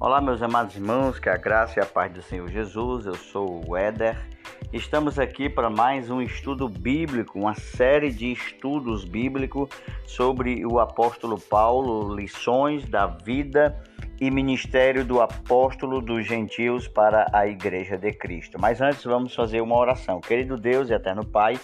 Olá, 0.00 0.20
meus 0.20 0.40
amados 0.40 0.76
irmãos, 0.76 1.18
que 1.18 1.28
a 1.28 1.36
graça 1.36 1.80
e 1.80 1.82
a 1.82 1.86
paz 1.86 2.12
do 2.12 2.22
Senhor 2.22 2.48
Jesus. 2.48 3.04
Eu 3.04 3.16
sou 3.16 3.60
o 3.66 3.76
Éder. 3.76 4.16
Estamos 4.72 5.18
aqui 5.18 5.50
para 5.50 5.68
mais 5.68 6.08
um 6.08 6.22
estudo 6.22 6.68
bíblico, 6.68 7.36
uma 7.36 7.56
série 7.56 8.12
de 8.12 8.30
estudos 8.30 9.04
bíblicos 9.04 9.68
sobre 10.06 10.64
o 10.64 10.78
apóstolo 10.78 11.36
Paulo, 11.36 12.14
lições 12.14 12.88
da 12.88 13.08
vida 13.08 13.76
e 14.20 14.30
ministério 14.30 15.04
do 15.04 15.20
apóstolo 15.20 16.00
dos 16.00 16.24
gentios 16.24 16.86
para 16.86 17.26
a 17.32 17.48
igreja 17.48 17.98
de 17.98 18.12
Cristo. 18.12 18.56
Mas 18.56 18.80
antes 18.80 19.02
vamos 19.02 19.34
fazer 19.34 19.60
uma 19.60 19.76
oração. 19.76 20.20
Querido 20.20 20.56
Deus 20.56 20.90
e 20.90 20.92
eterno 20.92 21.26
Pai, 21.26 21.58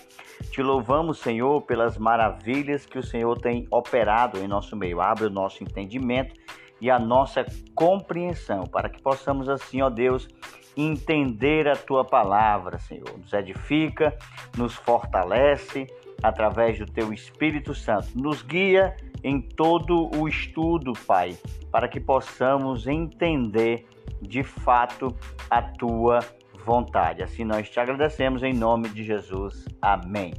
te 0.50 0.60
louvamos, 0.60 1.20
Senhor, 1.20 1.62
pelas 1.62 1.96
maravilhas 1.96 2.84
que 2.84 2.98
o 2.98 3.02
Senhor 3.02 3.40
tem 3.40 3.68
operado 3.70 4.40
em 4.40 4.48
nosso 4.48 4.74
meio. 4.74 5.00
Abre 5.00 5.26
o 5.26 5.30
nosso 5.30 5.62
entendimento 5.62 6.34
e 6.84 6.90
a 6.90 6.98
nossa 6.98 7.46
compreensão, 7.74 8.64
para 8.64 8.90
que 8.90 9.00
possamos 9.00 9.48
assim, 9.48 9.80
ó 9.80 9.88
Deus, 9.88 10.28
entender 10.76 11.66
a 11.66 11.74
tua 11.74 12.04
palavra, 12.04 12.78
Senhor. 12.78 13.08
Nos 13.16 13.32
edifica, 13.32 14.14
nos 14.54 14.74
fortalece 14.74 15.86
através 16.22 16.78
do 16.78 16.84
teu 16.84 17.10
Espírito 17.10 17.74
Santo. 17.74 18.08
Nos 18.14 18.42
guia 18.42 18.94
em 19.22 19.40
todo 19.40 20.10
o 20.14 20.28
estudo, 20.28 20.92
Pai, 21.06 21.38
para 21.72 21.88
que 21.88 21.98
possamos 21.98 22.86
entender 22.86 23.86
de 24.20 24.42
fato 24.42 25.08
a 25.48 25.62
tua 25.62 26.18
vontade. 26.66 27.22
Assim 27.22 27.44
nós 27.44 27.70
te 27.70 27.80
agradecemos 27.80 28.42
em 28.42 28.52
nome 28.52 28.90
de 28.90 29.02
Jesus. 29.04 29.64
Amém. 29.80 30.34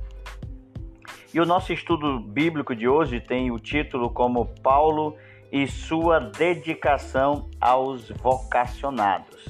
E 1.33 1.39
o 1.39 1.45
nosso 1.45 1.73
estudo 1.73 2.19
bíblico 2.19 2.75
de 2.75 2.87
hoje 2.87 3.19
tem 3.19 3.49
o 3.49 3.57
título 3.57 4.11
como 4.11 4.45
Paulo 4.61 5.17
e 5.51 5.67
sua 5.67 6.19
dedicação 6.19 7.49
aos 7.59 8.09
vocacionados. 8.09 9.45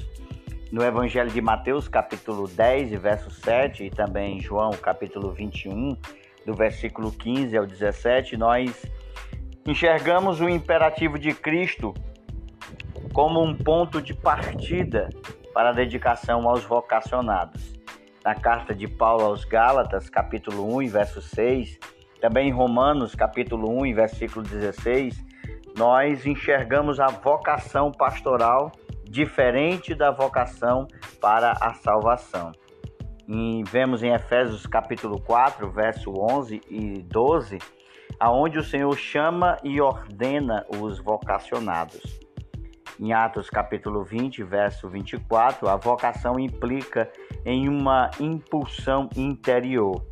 No 0.70 0.82
Evangelho 0.82 1.30
de 1.30 1.40
Mateus, 1.40 1.88
capítulo 1.88 2.48
10, 2.48 2.90
verso 3.00 3.30
7, 3.30 3.84
e 3.84 3.90
também 3.90 4.38
em 4.38 4.40
João, 4.40 4.70
capítulo 4.70 5.32
21, 5.32 5.96
do 6.44 6.54
versículo 6.54 7.10
15 7.12 7.56
ao 7.56 7.66
17, 7.66 8.36
nós 8.36 8.84
enxergamos 9.66 10.40
o 10.40 10.48
imperativo 10.48 11.18
de 11.18 11.32
Cristo 11.32 11.94
como 13.12 13.42
um 13.42 13.56
ponto 13.56 14.02
de 14.02 14.12
partida 14.12 15.08
para 15.54 15.70
a 15.70 15.72
dedicação 15.72 16.48
aos 16.48 16.64
vocacionados. 16.64 17.74
Na 18.24 18.34
carta 18.34 18.74
de 18.74 18.86
Paulo 18.86 19.24
aos 19.24 19.44
Gálatas, 19.44 20.10
capítulo 20.10 20.76
1, 20.78 20.88
verso 20.88 21.22
6, 21.22 21.78
também 22.20 22.48
em 22.48 22.52
Romanos, 22.52 23.14
capítulo 23.14 23.70
1, 23.82 23.94
versículo 23.94 24.44
16, 24.44 25.24
nós 25.76 26.24
enxergamos 26.24 26.98
a 26.98 27.06
vocação 27.06 27.92
pastoral 27.92 28.72
diferente 29.04 29.94
da 29.94 30.10
vocação 30.10 30.86
para 31.20 31.52
a 31.52 31.74
salvação. 31.74 32.50
E 33.28 33.62
vemos 33.68 34.02
em 34.02 34.12
Efésios 34.12 34.66
capítulo 34.66 35.20
4, 35.20 35.70
verso 35.70 36.12
11 36.12 36.60
e 36.70 37.02
12, 37.02 37.58
aonde 38.18 38.58
o 38.58 38.64
Senhor 38.64 38.96
chama 38.96 39.58
e 39.62 39.80
ordena 39.80 40.64
os 40.80 40.98
vocacionados. 40.98 42.20
Em 42.98 43.12
Atos 43.12 43.50
capítulo 43.50 44.02
20, 44.02 44.42
verso 44.44 44.88
24, 44.88 45.68
a 45.68 45.76
vocação 45.76 46.38
implica 46.38 47.10
em 47.44 47.68
uma 47.68 48.10
impulsão 48.18 49.10
interior. 49.14 50.02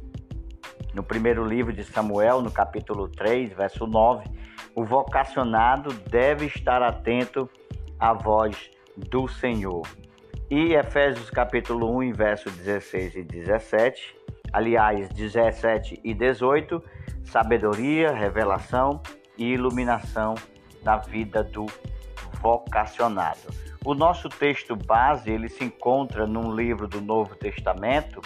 No 0.92 1.02
primeiro 1.02 1.44
livro 1.46 1.72
de 1.72 1.82
Samuel, 1.82 2.42
no 2.42 2.50
capítulo 2.50 3.08
3, 3.08 3.52
verso 3.52 3.86
9, 3.86 4.24
o 4.74 4.84
vocacionado 4.84 5.92
deve 6.10 6.46
estar 6.46 6.82
atento 6.82 7.48
à 7.98 8.12
voz 8.12 8.70
do 8.96 9.28
Senhor. 9.28 9.86
E 10.50 10.74
Efésios 10.74 11.30
capítulo 11.30 11.96
1, 11.98 12.12
verso 12.12 12.50
16 12.50 13.16
e 13.16 13.22
17, 13.22 14.16
aliás, 14.52 15.08
17 15.10 16.00
e 16.02 16.12
18, 16.12 16.82
sabedoria, 17.24 18.12
revelação 18.12 19.00
e 19.38 19.52
iluminação 19.52 20.34
da 20.82 20.96
vida 20.96 21.42
do 21.42 21.66
vocacionado. 22.40 23.48
O 23.84 23.94
nosso 23.94 24.28
texto 24.28 24.76
base, 24.76 25.30
ele 25.30 25.48
se 25.48 25.64
encontra 25.64 26.26
num 26.26 26.54
livro 26.54 26.88
do 26.88 27.00
Novo 27.00 27.34
Testamento, 27.36 28.20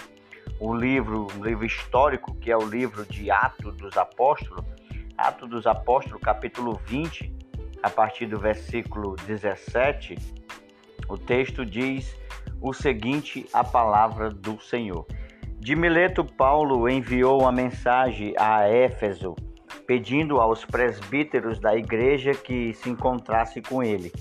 um 0.61 0.75
livro, 0.75 1.29
um 1.37 1.45
livro 1.45 1.65
histórico, 1.65 2.35
que 2.37 2.51
é 2.51 2.57
o 2.57 2.67
livro 2.67 3.05
de 3.07 3.31
Atos 3.31 3.77
dos 3.77 3.97
Apóstolos, 3.97 4.65
Atos 5.19 5.51
dos 5.51 5.67
Apóstolos, 5.67 6.23
capítulo 6.23 6.81
20, 6.87 7.35
a 7.83 7.91
partir 7.91 8.27
do 8.27 8.39
versículo 8.39 9.17
17, 9.27 10.15
o 11.09 11.19
texto 11.19 11.67
diz 11.67 12.17
o 12.63 12.73
seguinte: 12.73 13.45
a 13.53 13.65
palavra 13.65 14.31
do 14.31 14.61
Senhor. 14.61 15.05
De 15.59 15.75
Mileto, 15.75 16.25
Paulo 16.25 16.89
enviou 16.89 17.43
uma 17.43 17.51
mensagem 17.51 18.33
a 18.39 18.69
Éfeso, 18.69 19.35
pedindo 19.89 20.41
aos 20.41 20.65
presbíteros 20.65 21.59
da 21.59 21.77
igreja 21.77 22.31
que 22.33 22.73
se 22.75 22.89
encontrasse 22.89 23.61
com 23.61 23.83
ele. 23.83 24.13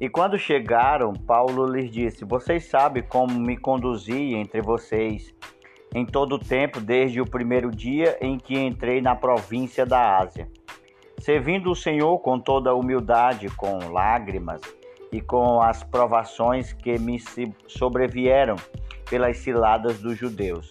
E 0.00 0.08
quando 0.08 0.38
chegaram, 0.38 1.12
Paulo 1.12 1.66
lhes 1.66 1.90
disse: 1.90 2.24
Vocês 2.24 2.66
sabem 2.66 3.02
como 3.02 3.36
me 3.40 3.56
conduzi 3.56 4.34
entre 4.34 4.62
vocês 4.62 5.34
em 5.94 6.04
todo 6.04 6.34
o 6.34 6.38
tempo, 6.38 6.80
desde 6.80 7.20
o 7.20 7.26
primeiro 7.26 7.70
dia 7.70 8.18
em 8.20 8.38
que 8.38 8.58
entrei 8.58 9.00
na 9.00 9.14
província 9.14 9.86
da 9.86 10.18
Ásia, 10.18 10.48
servindo 11.18 11.70
o 11.70 11.76
Senhor 11.76 12.18
com 12.18 12.38
toda 12.38 12.74
humildade, 12.74 13.48
com 13.56 13.90
lágrimas 13.90 14.60
e 15.10 15.20
com 15.20 15.62
as 15.62 15.82
provações 15.82 16.72
que 16.72 16.98
me 16.98 17.18
sobrevieram 17.66 18.56
pelas 19.08 19.38
ciladas 19.38 19.98
dos 19.98 20.16
judeus. 20.18 20.70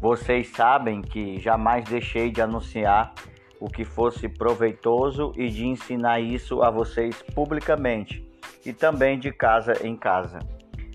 Vocês 0.00 0.48
sabem 0.48 1.02
que 1.02 1.38
jamais 1.40 1.84
deixei 1.84 2.30
de 2.30 2.40
anunciar 2.40 3.12
o 3.58 3.68
que 3.68 3.84
fosse 3.84 4.28
proveitoso 4.28 5.32
e 5.36 5.48
de 5.48 5.66
ensinar 5.66 6.20
isso 6.20 6.62
a 6.62 6.70
vocês 6.70 7.22
publicamente 7.34 8.24
e 8.64 8.72
também 8.72 9.18
de 9.18 9.30
casa 9.30 9.74
em 9.86 9.94
casa 9.94 10.38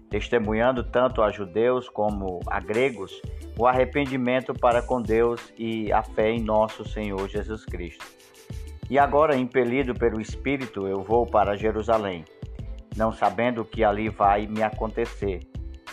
testemunhando 0.10 0.84
tanto 0.84 1.22
a 1.22 1.32
judeus 1.32 1.90
como 1.90 2.40
a 2.48 2.60
gregos 2.60 3.22
o 3.58 3.66
arrependimento 3.66 4.54
para 4.54 4.82
com 4.82 5.02
Deus 5.02 5.54
e 5.58 5.92
a 5.92 6.04
fé 6.04 6.32
em 6.32 6.42
nosso 6.42 6.84
Senhor 6.86 7.28
Jesus 7.30 7.66
Cristo. 7.66 8.06
E 8.90 9.00
agora, 9.00 9.36
impelido 9.36 9.94
pelo 9.94 10.22
Espírito, 10.22 10.88
eu 10.88 11.02
vou 11.02 11.26
para 11.26 11.56
Jerusalém, 11.56 12.24
não 12.96 13.12
sabendo 13.12 13.62
o 13.62 13.66
que 13.66 13.84
ali 13.84 14.10
vai 14.10 14.46
me 14.46 14.62
acontecer, 14.62 15.40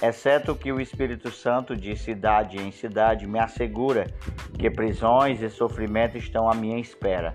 exceto 0.02 0.54
que 0.54 0.72
o 0.72 0.80
Espírito 0.80 1.30
Santo, 1.30 1.74
de 1.74 1.96
cidade 1.96 2.58
em 2.58 2.70
cidade, 2.70 3.26
me 3.26 3.38
assegura 3.38 4.06
que 4.58 4.70
prisões 4.70 5.40
e 5.40 5.48
sofrimento 5.48 6.18
estão 6.18 6.50
à 6.50 6.54
minha 6.54 6.78
espera. 6.78 7.34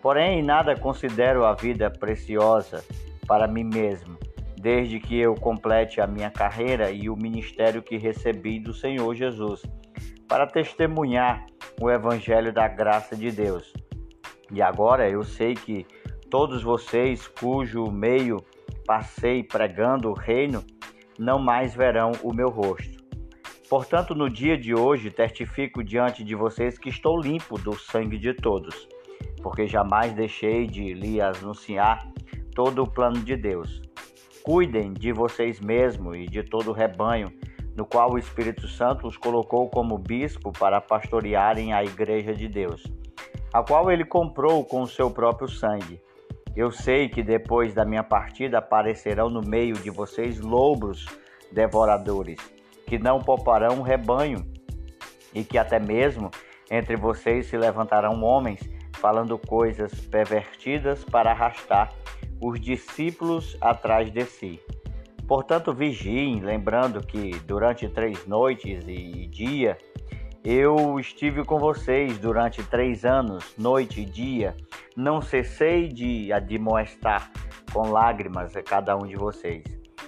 Porém, 0.00 0.40
nada 0.42 0.76
considero 0.76 1.44
a 1.44 1.54
vida 1.54 1.90
preciosa 1.90 2.84
para 3.26 3.48
mim 3.48 3.64
mesmo 3.64 4.25
desde 4.66 4.98
que 4.98 5.16
eu 5.16 5.36
complete 5.36 6.00
a 6.00 6.08
minha 6.08 6.28
carreira 6.28 6.90
e 6.90 7.08
o 7.08 7.14
ministério 7.14 7.80
que 7.80 7.96
recebi 7.96 8.58
do 8.58 8.74
Senhor 8.74 9.14
Jesus, 9.14 9.62
para 10.26 10.44
testemunhar 10.44 11.46
o 11.80 11.88
Evangelho 11.88 12.52
da 12.52 12.66
graça 12.66 13.14
de 13.14 13.30
Deus. 13.30 13.72
E 14.50 14.60
agora 14.60 15.08
eu 15.08 15.22
sei 15.22 15.54
que 15.54 15.86
todos 16.28 16.64
vocês, 16.64 17.28
cujo 17.28 17.92
meio 17.92 18.38
passei 18.84 19.44
pregando 19.44 20.10
o 20.10 20.14
reino, 20.14 20.64
não 21.16 21.38
mais 21.38 21.72
verão 21.72 22.10
o 22.24 22.34
meu 22.34 22.48
rosto. 22.48 23.04
Portanto, 23.70 24.16
no 24.16 24.28
dia 24.28 24.58
de 24.58 24.74
hoje, 24.74 25.12
testifico 25.12 25.84
diante 25.84 26.24
de 26.24 26.34
vocês 26.34 26.76
que 26.76 26.88
estou 26.88 27.20
limpo 27.20 27.56
do 27.56 27.78
sangue 27.78 28.18
de 28.18 28.34
todos, 28.34 28.88
porque 29.44 29.68
jamais 29.68 30.12
deixei 30.12 30.66
de 30.66 30.92
lhe 30.92 31.20
anunciar 31.20 32.04
todo 32.52 32.82
o 32.82 32.90
plano 32.90 33.20
de 33.20 33.36
Deus. 33.36 33.85
Cuidem 34.46 34.92
de 34.92 35.12
vocês 35.12 35.58
mesmos 35.58 36.16
e 36.16 36.26
de 36.26 36.44
todo 36.44 36.70
o 36.70 36.72
rebanho, 36.72 37.32
no 37.74 37.84
qual 37.84 38.12
o 38.12 38.16
Espírito 38.16 38.68
Santo 38.68 39.08
os 39.08 39.16
colocou 39.16 39.68
como 39.68 39.98
bispo 39.98 40.52
para 40.52 40.80
pastorearem 40.80 41.72
a 41.72 41.82
igreja 41.82 42.32
de 42.32 42.46
Deus, 42.46 42.84
a 43.52 43.60
qual 43.60 43.90
ele 43.90 44.04
comprou 44.04 44.64
com 44.64 44.82
o 44.82 44.86
seu 44.86 45.10
próprio 45.10 45.48
sangue. 45.48 46.00
Eu 46.54 46.70
sei 46.70 47.08
que 47.08 47.24
depois 47.24 47.74
da 47.74 47.84
minha 47.84 48.04
partida 48.04 48.58
aparecerão 48.58 49.28
no 49.28 49.40
meio 49.40 49.74
de 49.74 49.90
vocês 49.90 50.38
lobos 50.38 51.06
devoradores, 51.50 52.38
que 52.86 53.00
não 53.00 53.18
pouparão 53.18 53.80
o 53.80 53.82
rebanho, 53.82 54.46
e 55.34 55.42
que 55.42 55.58
até 55.58 55.80
mesmo 55.80 56.30
entre 56.70 56.94
vocês 56.94 57.46
se 57.46 57.56
levantarão 57.56 58.22
homens 58.22 58.60
falando 58.92 59.36
coisas 59.36 59.92
pervertidas 60.02 61.04
para 61.04 61.32
arrastar 61.32 61.92
os 62.40 62.60
discípulos 62.60 63.56
atrás 63.60 64.10
de 64.10 64.24
si. 64.24 64.60
Portanto, 65.26 65.74
vigiem, 65.74 66.40
lembrando 66.40 67.00
que 67.00 67.30
durante 67.40 67.88
três 67.88 68.26
noites 68.26 68.84
e 68.86 69.26
dia 69.26 69.76
eu 70.44 71.00
estive 71.00 71.44
com 71.44 71.58
vocês 71.58 72.18
durante 72.18 72.62
três 72.62 73.04
anos, 73.04 73.52
noite 73.58 74.02
e 74.02 74.04
dia, 74.04 74.56
não 74.96 75.20
cessei 75.20 75.88
de 75.88 76.32
admoestar 76.32 77.32
com 77.72 77.90
lágrimas 77.90 78.56
a 78.56 78.62
cada 78.62 78.96
um 78.96 79.04
de 79.04 79.16
vocês. 79.16 79.64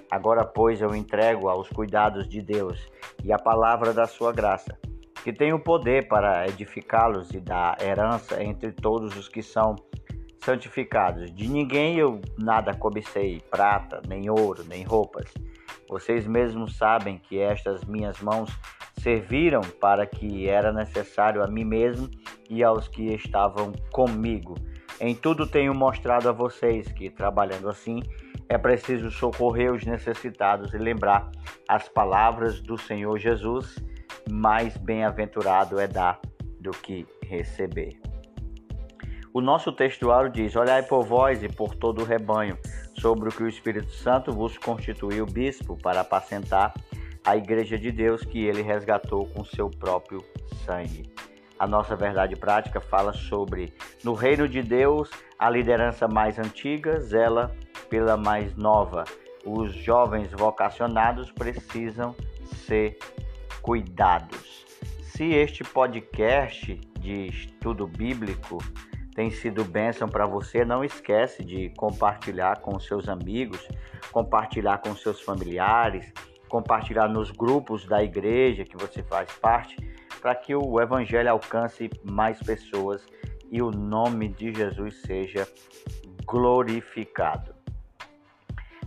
Agora, 0.08 0.44
pois, 0.44 0.80
eu 0.80 0.94
entrego 0.94 1.48
aos 1.48 1.68
cuidados 1.68 2.28
de 2.28 2.40
Deus 2.40 2.86
e 3.24 3.32
à 3.32 3.38
palavra 3.38 3.92
da 3.92 4.06
sua 4.06 4.32
graça, 4.32 4.78
que 5.24 5.32
tem 5.32 5.52
o 5.52 5.58
poder 5.58 6.06
para 6.06 6.46
edificá-los 6.46 7.30
e 7.32 7.40
dar 7.40 7.76
herança 7.82 8.40
entre 8.40 8.70
todos 8.70 9.16
os 9.16 9.28
que 9.28 9.42
são 9.42 9.74
santificados. 10.48 11.30
De 11.34 11.46
ninguém 11.46 11.98
eu 11.98 12.22
nada 12.38 12.72
cobicei, 12.72 13.42
prata, 13.50 14.00
nem 14.08 14.30
ouro, 14.30 14.64
nem 14.66 14.82
roupas. 14.82 15.30
Vocês 15.86 16.26
mesmos 16.26 16.74
sabem 16.78 17.18
que 17.18 17.38
estas 17.38 17.84
minhas 17.84 18.18
mãos 18.22 18.50
serviram 19.02 19.60
para 19.60 20.06
que 20.06 20.48
era 20.48 20.72
necessário 20.72 21.42
a 21.42 21.46
mim 21.46 21.64
mesmo 21.64 22.08
e 22.48 22.64
aos 22.64 22.88
que 22.88 23.12
estavam 23.12 23.72
comigo. 23.92 24.54
Em 24.98 25.14
tudo 25.14 25.46
tenho 25.46 25.74
mostrado 25.74 26.30
a 26.30 26.32
vocês 26.32 26.90
que, 26.92 27.10
trabalhando 27.10 27.68
assim, 27.68 28.02
é 28.48 28.56
preciso 28.56 29.10
socorrer 29.10 29.70
os 29.70 29.84
necessitados 29.84 30.72
e 30.72 30.78
lembrar 30.78 31.30
as 31.68 31.90
palavras 31.90 32.58
do 32.60 32.78
Senhor 32.78 33.18
Jesus: 33.18 33.76
mais 34.30 34.78
bem-aventurado 34.78 35.78
é 35.78 35.86
dar 35.86 36.18
do 36.58 36.70
que 36.70 37.06
receber. 37.22 38.07
O 39.38 39.40
nosso 39.40 39.70
textuário 39.70 40.28
diz: 40.28 40.56
Olhai 40.56 40.82
por 40.82 41.04
vós 41.04 41.44
e 41.44 41.48
por 41.48 41.72
todo 41.72 42.02
o 42.02 42.04
rebanho, 42.04 42.58
sobre 42.98 43.28
o 43.28 43.32
que 43.32 43.44
o 43.44 43.48
Espírito 43.48 43.92
Santo 43.92 44.32
vos 44.32 44.58
constituiu 44.58 45.24
bispo 45.24 45.76
para 45.80 46.00
apacentar 46.00 46.74
a 47.24 47.36
igreja 47.36 47.78
de 47.78 47.92
Deus 47.92 48.24
que 48.24 48.44
ele 48.44 48.62
resgatou 48.62 49.28
com 49.28 49.44
seu 49.44 49.70
próprio 49.70 50.24
sangue. 50.66 51.08
A 51.56 51.68
nossa 51.68 51.94
verdade 51.94 52.34
prática 52.34 52.80
fala 52.80 53.12
sobre 53.12 53.72
no 54.02 54.12
reino 54.12 54.48
de 54.48 54.60
Deus 54.60 55.08
a 55.38 55.48
liderança 55.48 56.08
mais 56.08 56.36
antiga 56.36 56.98
zela 56.98 57.54
pela 57.88 58.16
mais 58.16 58.56
nova. 58.56 59.04
Os 59.46 59.72
jovens 59.72 60.32
vocacionados 60.32 61.30
precisam 61.30 62.12
ser 62.66 62.98
cuidados. 63.62 64.66
Se 65.00 65.32
este 65.32 65.62
podcast 65.62 66.74
de 66.98 67.28
estudo 67.28 67.86
bíblico 67.86 68.58
tem 69.18 69.32
sido 69.32 69.64
bênção 69.64 70.08
para 70.08 70.26
você, 70.26 70.64
não 70.64 70.84
esquece 70.84 71.44
de 71.44 71.70
compartilhar 71.70 72.60
com 72.60 72.78
seus 72.78 73.08
amigos, 73.08 73.66
compartilhar 74.12 74.78
com 74.78 74.94
seus 74.94 75.20
familiares, 75.20 76.12
compartilhar 76.48 77.08
nos 77.08 77.32
grupos 77.32 77.84
da 77.84 78.00
igreja 78.00 78.62
que 78.62 78.76
você 78.76 79.02
faz 79.02 79.28
parte, 79.32 79.76
para 80.20 80.36
que 80.36 80.54
o 80.54 80.80
evangelho 80.80 81.32
alcance 81.32 81.90
mais 82.04 82.38
pessoas 82.40 83.04
e 83.50 83.60
o 83.60 83.72
nome 83.72 84.28
de 84.28 84.54
Jesus 84.54 85.02
seja 85.02 85.48
glorificado. 86.24 87.52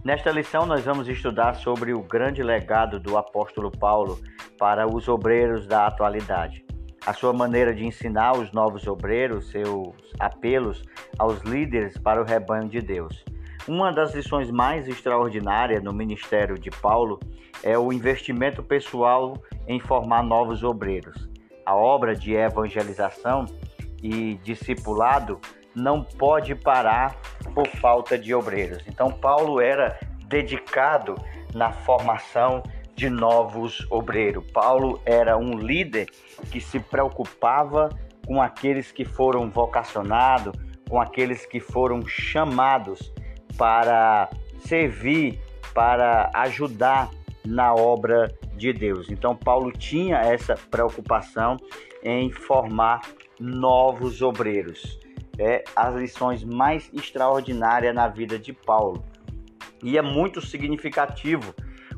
Nesta 0.01 0.31
lição, 0.31 0.65
nós 0.65 0.85
vamos 0.85 1.09
estudar 1.09 1.55
sobre 1.55 1.93
o 1.93 2.01
grande 2.03 2.41
legado 2.41 3.01
do 3.01 3.17
apóstolo 3.17 3.69
Paulo 3.69 4.17
para 4.57 4.87
os 4.87 5.09
obreiros 5.09 5.67
da 5.67 5.87
atualidade. 5.87 6.70
A 7.05 7.13
sua 7.13 7.33
maneira 7.33 7.73
de 7.73 7.83
ensinar 7.83 8.33
os 8.33 8.51
novos 8.51 8.85
obreiros, 8.85 9.49
seus 9.49 9.95
apelos 10.19 10.83
aos 11.17 11.41
líderes 11.41 11.97
para 11.97 12.21
o 12.21 12.25
rebanho 12.25 12.69
de 12.69 12.79
Deus. 12.79 13.25
Uma 13.67 13.91
das 13.91 14.13
lições 14.13 14.51
mais 14.51 14.87
extraordinárias 14.87 15.83
no 15.83 15.91
ministério 15.91 16.59
de 16.59 16.69
Paulo 16.69 17.19
é 17.63 17.77
o 17.77 17.91
investimento 17.91 18.61
pessoal 18.61 19.33
em 19.67 19.79
formar 19.79 20.23
novos 20.23 20.63
obreiros. 20.63 21.27
A 21.65 21.75
obra 21.75 22.15
de 22.15 22.33
evangelização 22.33 23.45
e 24.01 24.35
discipulado 24.43 25.39
não 25.75 26.03
pode 26.03 26.53
parar 26.53 27.15
por 27.53 27.67
falta 27.67 28.17
de 28.17 28.33
obreiros. 28.33 28.83
Então, 28.87 29.11
Paulo 29.11 29.59
era 29.59 29.97
dedicado 30.27 31.15
na 31.53 31.71
formação 31.71 32.61
de 33.01 33.09
novos 33.09 33.83
obreiros. 33.89 34.45
Paulo 34.51 35.01
era 35.07 35.35
um 35.35 35.57
líder 35.57 36.07
que 36.51 36.61
se 36.61 36.79
preocupava 36.79 37.89
com 38.27 38.39
aqueles 38.39 38.91
que 38.91 39.03
foram 39.03 39.49
vocacionados, 39.49 40.53
com 40.87 41.01
aqueles 41.01 41.43
que 41.43 41.59
foram 41.59 42.05
chamados 42.05 43.11
para 43.57 44.29
servir, 44.59 45.41
para 45.73 46.29
ajudar 46.35 47.09
na 47.43 47.73
obra 47.73 48.27
de 48.55 48.71
Deus. 48.71 49.09
Então, 49.09 49.35
Paulo 49.35 49.71
tinha 49.71 50.17
essa 50.17 50.53
preocupação 50.69 51.57
em 52.03 52.31
formar 52.31 53.01
novos 53.39 54.21
obreiros. 54.21 54.99
É 55.39 55.63
as 55.75 55.95
lições 55.95 56.43
mais 56.43 56.87
extraordinárias 56.93 57.95
na 57.95 58.07
vida 58.07 58.37
de 58.37 58.53
Paulo. 58.53 59.03
E 59.81 59.97
é 59.97 60.03
muito 60.03 60.39
significativo 60.39 61.51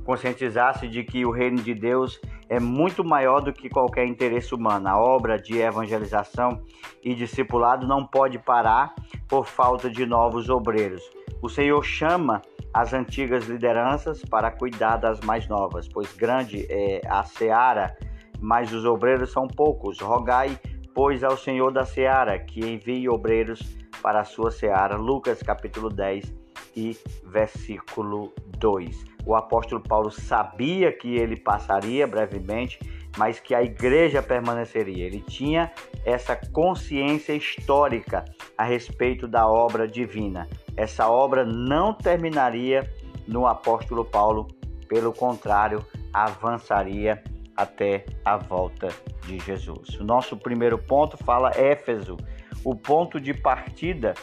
conscientizar-se 0.03 0.87
de 0.87 1.03
que 1.03 1.25
o 1.25 1.31
reino 1.31 1.61
de 1.61 1.73
Deus 1.73 2.19
é 2.49 2.59
muito 2.59 3.03
maior 3.03 3.41
do 3.41 3.53
que 3.53 3.69
qualquer 3.69 4.05
interesse 4.05 4.53
humano. 4.53 4.87
A 4.87 4.97
obra 4.97 5.39
de 5.39 5.57
evangelização 5.57 6.61
e 7.03 7.13
discipulado 7.15 7.87
não 7.87 8.05
pode 8.05 8.37
parar 8.37 8.93
por 9.27 9.45
falta 9.45 9.89
de 9.89 10.05
novos 10.05 10.49
obreiros. 10.49 11.01
O 11.41 11.49
Senhor 11.49 11.81
chama 11.83 12.41
as 12.73 12.93
antigas 12.93 13.45
lideranças 13.45 14.23
para 14.25 14.51
cuidar 14.51 14.97
das 14.97 15.19
mais 15.21 15.47
novas, 15.47 15.87
pois 15.87 16.13
grande 16.13 16.65
é 16.69 17.01
a 17.07 17.23
seara, 17.23 17.95
mas 18.39 18.73
os 18.73 18.85
obreiros 18.85 19.31
são 19.31 19.47
poucos. 19.47 19.99
Rogai, 19.99 20.59
pois, 20.93 21.23
ao 21.23 21.37
Senhor 21.37 21.71
da 21.71 21.85
seara 21.85 22.37
que 22.39 22.59
envie 22.59 23.07
obreiros 23.07 23.61
para 24.01 24.21
a 24.21 24.25
sua 24.25 24.51
seara. 24.51 24.95
Lucas 24.95 25.41
capítulo 25.41 25.89
10 25.89 26.42
e 26.75 26.97
versículo 27.25 28.33
2. 28.57 29.05
O 29.25 29.35
apóstolo 29.35 29.81
Paulo 29.81 30.11
sabia 30.11 30.91
que 30.91 31.15
ele 31.15 31.37
passaria 31.37 32.05
brevemente, 32.05 32.79
mas 33.17 33.39
que 33.39 33.55
a 33.55 33.63
igreja 33.63 34.21
permaneceria. 34.21 35.05
Ele 35.05 35.21
tinha 35.21 35.71
essa 36.05 36.35
consciência 36.35 37.33
histórica 37.33 38.25
a 38.57 38.63
respeito 38.63 39.27
da 39.27 39.47
obra 39.47 39.87
divina. 39.87 40.47
Essa 40.75 41.09
obra 41.09 41.45
não 41.45 41.93
terminaria 41.93 42.89
no 43.27 43.47
apóstolo 43.47 44.03
Paulo, 44.03 44.47
pelo 44.87 45.13
contrário, 45.13 45.85
avançaria 46.11 47.23
até 47.55 48.05
a 48.25 48.37
volta 48.37 48.89
de 49.25 49.39
Jesus. 49.39 49.99
O 49.99 50.03
nosso 50.03 50.35
primeiro 50.35 50.77
ponto 50.77 51.17
fala 51.17 51.51
Éfeso, 51.55 52.17
o 52.63 52.75
ponto 52.75 53.19
de 53.19 53.33
partida 53.33 54.13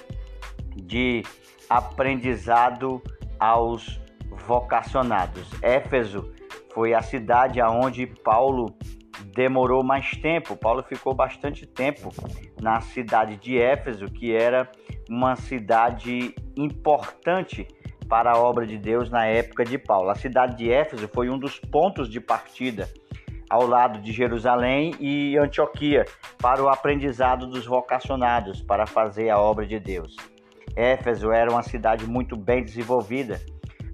de 0.80 1.22
aprendizado 1.68 3.02
aos 3.38 4.00
vocacionados. 4.46 5.49
Éfeso 5.62 6.32
foi 6.72 6.94
a 6.94 7.02
cidade 7.02 7.60
aonde 7.60 8.06
Paulo 8.06 8.75
demorou 9.34 9.82
mais 9.82 10.10
tempo. 10.12 10.56
Paulo 10.56 10.82
ficou 10.82 11.14
bastante 11.14 11.66
tempo 11.66 12.10
na 12.60 12.80
cidade 12.80 13.37
de 13.37 13.58
Éfeso, 13.58 14.06
que 14.06 14.34
era 14.34 14.70
uma 15.08 15.37
cidade 15.37 16.34
importante 16.56 17.66
para 18.08 18.32
a 18.32 18.38
obra 18.38 18.66
de 18.66 18.76
Deus 18.76 19.10
na 19.10 19.26
época 19.26 19.64
de 19.64 19.78
Paulo. 19.78 20.10
A 20.10 20.14
cidade 20.14 20.56
de 20.56 20.70
Éfeso 20.70 21.08
foi 21.08 21.30
um 21.30 21.38
dos 21.38 21.58
pontos 21.58 22.10
de 22.10 22.20
partida 22.20 22.88
ao 23.49 23.66
lado 23.66 24.00
de 24.00 24.12
Jerusalém 24.12 24.94
e 25.00 25.37
Antioquia 25.37 26.04
para 26.40 26.62
o 26.62 26.68
aprendizado 26.68 27.46
dos 27.46 27.66
vocacionados 27.66 28.62
para 28.62 28.87
fazer 28.87 29.28
a 29.30 29.38
obra 29.40 29.66
de 29.66 29.78
Deus. 29.78 30.16
Éfeso 30.76 31.32
era 31.32 31.50
uma 31.50 31.62
cidade 31.62 32.06
muito 32.06 32.36
bem 32.36 32.62
desenvolvida, 32.62 33.40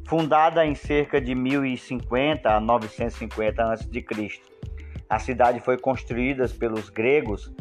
fundada 0.06 0.64
em 0.64 0.74
cerca 0.74 1.20
de 1.20 1.34
1050 1.34 2.48
a 2.48 2.60
950 2.60 3.62
a.C. 3.62 4.04
A 5.08 5.18
cidade 5.18 5.60
foi 5.60 5.78
construída 5.78 6.48
pelos 6.48 6.90
gregos. 6.90 7.52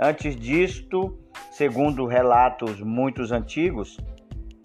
Antes 0.00 0.36
disto, 0.36 1.18
segundo 1.50 2.06
relatos 2.06 2.80
muito 2.80 3.22
antigos, 3.32 3.96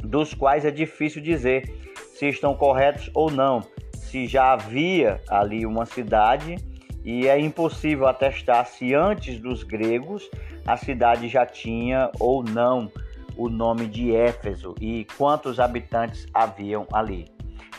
dos 0.03 0.33
quais 0.33 0.65
é 0.65 0.71
difícil 0.71 1.21
dizer 1.21 1.69
se 2.13 2.27
estão 2.27 2.55
corretos 2.55 3.11
ou 3.13 3.29
não, 3.29 3.61
se 3.93 4.25
já 4.25 4.53
havia 4.53 5.21
ali 5.29 5.65
uma 5.65 5.85
cidade 5.85 6.55
e 7.03 7.27
é 7.27 7.39
impossível 7.39 8.07
atestar 8.07 8.65
se 8.65 8.93
antes 8.93 9.39
dos 9.39 9.63
gregos 9.63 10.29
a 10.65 10.75
cidade 10.75 11.27
já 11.27 11.45
tinha 11.45 12.09
ou 12.19 12.43
não 12.43 12.91
o 13.37 13.49
nome 13.49 13.87
de 13.87 14.15
Éfeso 14.15 14.73
e 14.81 15.05
quantos 15.15 15.59
habitantes 15.59 16.25
haviam 16.33 16.87
ali. 16.91 17.25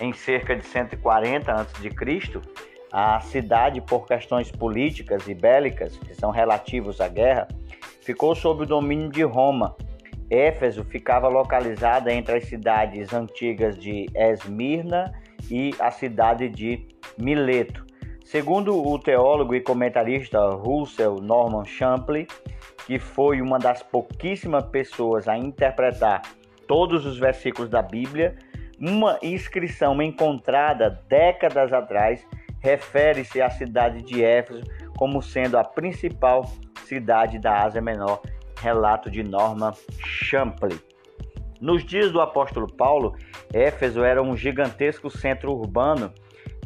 Em 0.00 0.12
cerca 0.12 0.54
de 0.54 0.64
140 0.64 1.52
a.C., 1.52 1.90
a 2.90 3.20
cidade, 3.20 3.80
por 3.82 4.06
questões 4.06 4.50
políticas 4.50 5.28
e 5.28 5.34
bélicas 5.34 5.96
que 5.98 6.14
são 6.14 6.30
relativos 6.30 7.00
à 7.00 7.08
guerra, 7.08 7.46
ficou 8.00 8.34
sob 8.34 8.62
o 8.62 8.66
domínio 8.66 9.10
de 9.10 9.22
Roma. 9.22 9.76
Éfeso 10.30 10.84
ficava 10.84 11.28
localizada 11.28 12.12
entre 12.12 12.36
as 12.36 12.46
cidades 12.46 13.12
antigas 13.12 13.78
de 13.78 14.06
Esmirna 14.14 15.12
e 15.50 15.74
a 15.78 15.90
cidade 15.90 16.48
de 16.48 16.86
Mileto. 17.18 17.86
Segundo 18.24 18.76
o 18.76 18.98
teólogo 18.98 19.54
e 19.54 19.60
comentarista 19.60 20.38
Russell 20.50 21.16
Norman 21.16 21.64
Champlin, 21.64 22.26
que 22.88 22.98
foi 22.98 23.42
uma 23.42 23.58
das 23.58 23.82
pouquíssimas 23.82 24.64
pessoas 24.64 25.28
a 25.28 25.36
interpretar 25.36 26.22
todos 26.66 27.04
os 27.04 27.18
versículos 27.18 27.68
da 27.68 27.82
Bíblia, 27.82 28.34
uma 28.80 29.18
inscrição 29.22 30.00
encontrada 30.00 30.98
décadas 31.06 31.70
atrás 31.70 32.26
refere-se 32.60 33.42
à 33.42 33.50
cidade 33.50 34.00
de 34.00 34.24
Éfeso 34.24 34.62
como 34.96 35.20
sendo 35.20 35.58
a 35.58 35.64
principal 35.64 36.50
cidade 36.86 37.38
da 37.38 37.62
Ásia 37.62 37.82
Menor, 37.82 38.22
relato 38.58 39.10
de 39.10 39.22
Norman 39.22 39.74
Champlin. 40.02 40.80
Nos 41.60 41.84
dias 41.84 42.10
do 42.10 42.22
apóstolo 42.22 42.72
Paulo, 42.72 43.14
Éfeso 43.52 44.02
era 44.02 44.22
um 44.22 44.34
gigantesco 44.34 45.10
centro 45.10 45.52
urbano 45.52 46.10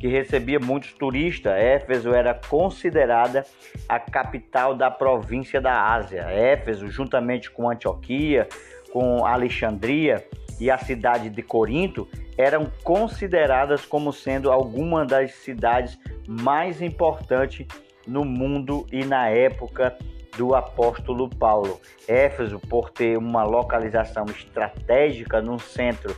que 0.02 0.09
recebia 0.09 0.59
muitos 0.59 0.92
turistas. 0.94 1.52
Éfeso 1.52 2.12
era 2.12 2.35
considerada 2.35 3.47
a 3.88 4.00
capital 4.00 4.75
da 4.75 4.90
província 4.90 5.61
da 5.61 5.94
Ásia. 5.94 6.23
Éfeso, 6.23 6.88
juntamente 6.88 7.49
com 7.49 7.71
Antioquia, 7.71 8.49
com 8.92 9.25
Alexandria 9.25 10.26
e 10.59 10.68
a 10.68 10.76
cidade 10.76 11.30
de 11.30 11.40
Corinto, 11.40 12.09
eram 12.37 12.66
consideradas 12.82 13.87
como 13.87 14.12
sendo 14.12 14.50
algumas 14.50 15.06
das 15.06 15.35
cidades 15.37 15.97
mais 16.26 16.82
importantes 16.82 17.64
no 18.04 18.25
mundo 18.25 18.85
e 18.90 19.04
na 19.04 19.28
época 19.28 19.97
do 20.37 20.52
apóstolo 20.56 21.28
Paulo. 21.28 21.80
Éfeso, 22.09 22.59
por 22.59 22.90
ter 22.90 23.16
uma 23.16 23.44
localização 23.44 24.25
estratégica 24.25 25.40
no 25.40 25.61
centro 25.61 26.16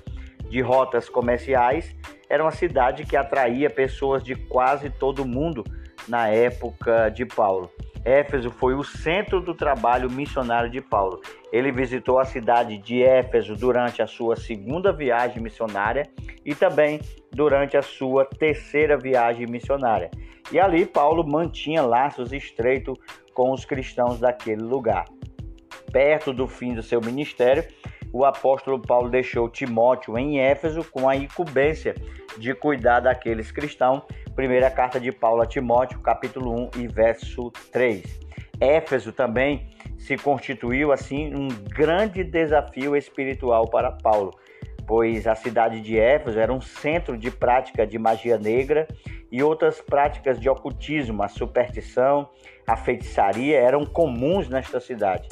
de 0.49 0.63
rotas 0.63 1.07
comerciais, 1.07 1.95
era 2.29 2.43
uma 2.43 2.51
cidade 2.51 3.05
que 3.05 3.17
atraía 3.17 3.71
pessoas 3.71 4.23
de 4.23 4.35
quase 4.35 4.91
todo 4.91 5.25
mundo 5.25 5.65
na 6.09 6.29
época 6.29 7.09
de 7.09 7.25
Paulo. 7.25 7.71
Éfeso 8.05 8.51
foi 8.51 8.75
o 8.75 8.85
centro 8.85 9.41
do 9.41 9.55
trabalho 9.55 10.11
missionário 10.11 10.69
de 10.69 10.81
Paulo. 10.83 11.21
Ele 11.51 11.73
visitou 11.73 12.19
a 12.19 12.25
cidade 12.27 12.77
de 12.77 13.03
Éfeso 13.03 13.57
durante 13.57 14.03
a 14.03 14.07
sua 14.07 14.37
segunda 14.37 14.93
viagem 14.93 15.43
missionária 15.43 16.03
e 16.45 16.55
também 16.55 17.01
durante 17.33 17.79
a 17.79 17.83
sua 17.83 18.27
terceira 18.27 18.99
viagem 18.99 19.47
missionária. 19.47 20.11
E 20.53 20.61
ali 20.61 20.85
Paulo 20.85 21.27
mantinha 21.27 21.81
laços 21.81 22.31
estreitos 22.33 22.99
com 23.33 23.51
os 23.51 23.65
cristãos 23.65 24.21
daquele 24.21 24.63
lugar. 24.63 25.07
Perto 25.91 26.33
do 26.33 26.47
fim 26.47 26.75
do 26.75 26.83
seu 26.83 27.01
ministério, 27.01 27.65
o 28.15 28.25
apóstolo 28.25 28.79
Paulo 28.79 29.11
deixou 29.11 29.49
Timóteo 29.49 30.17
em 30.17 30.39
Éfeso 30.39 30.85
com 30.85 31.09
a 31.09 31.17
incumbência 31.17 31.97
de 32.39 32.55
cuidar 32.55 33.01
daqueles 33.01 33.51
cristãos. 33.51 34.05
Primeira 34.37 34.71
carta 34.71 35.01
de 35.01 35.11
Paulo 35.11 35.43
a 35.43 35.47
Timóteo, 35.47 35.99
capítulo 35.99 36.71
1 36.77 36.81
e 36.83 36.87
verso 36.87 37.51
3. 37.73 38.21
Éfeso 38.61 39.11
também 39.11 39.69
se 39.99 40.17
constituiu 40.17 40.93
assim 40.93 41.35
um 41.35 41.49
grande 41.49 42.23
desafio 42.23 42.95
espiritual 42.95 43.67
para 43.69 43.91
Paulo, 43.91 44.31
pois 44.87 45.27
a 45.27 45.35
cidade 45.35 45.81
de 45.81 45.99
Éfeso 45.99 46.39
era 46.39 46.53
um 46.53 46.61
centro 46.61 47.19
de 47.19 47.33
prática 47.33 47.85
de 47.85 47.99
magia 47.99 48.39
negra 48.39 48.87
e 49.29 49.43
outras 49.43 49.81
práticas 49.81 50.39
de 50.39 50.49
ocultismo, 50.49 51.21
a 51.21 51.27
superstição, 51.27 52.29
a 52.65 52.77
feitiçaria 52.77 53.59
eram 53.59 53.85
comuns 53.85 54.49
nesta 54.49 54.79
cidade. 54.79 55.27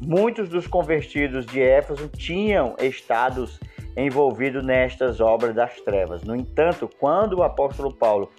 Muitos 0.00 0.48
dos 0.48 0.66
convertidos 0.66 1.46
de 1.46 1.62
Éfeso 1.62 2.08
tinham 2.08 2.76
estados 2.80 3.58
envolvidos 3.96 4.64
nestas 4.64 5.20
obras 5.20 5.54
das 5.54 5.80
trevas. 5.80 6.22
No 6.24 6.34
entanto, 6.34 6.88
quando 6.98 7.38
o 7.38 7.42
apóstolo 7.42 7.94
Paulo 7.94 8.30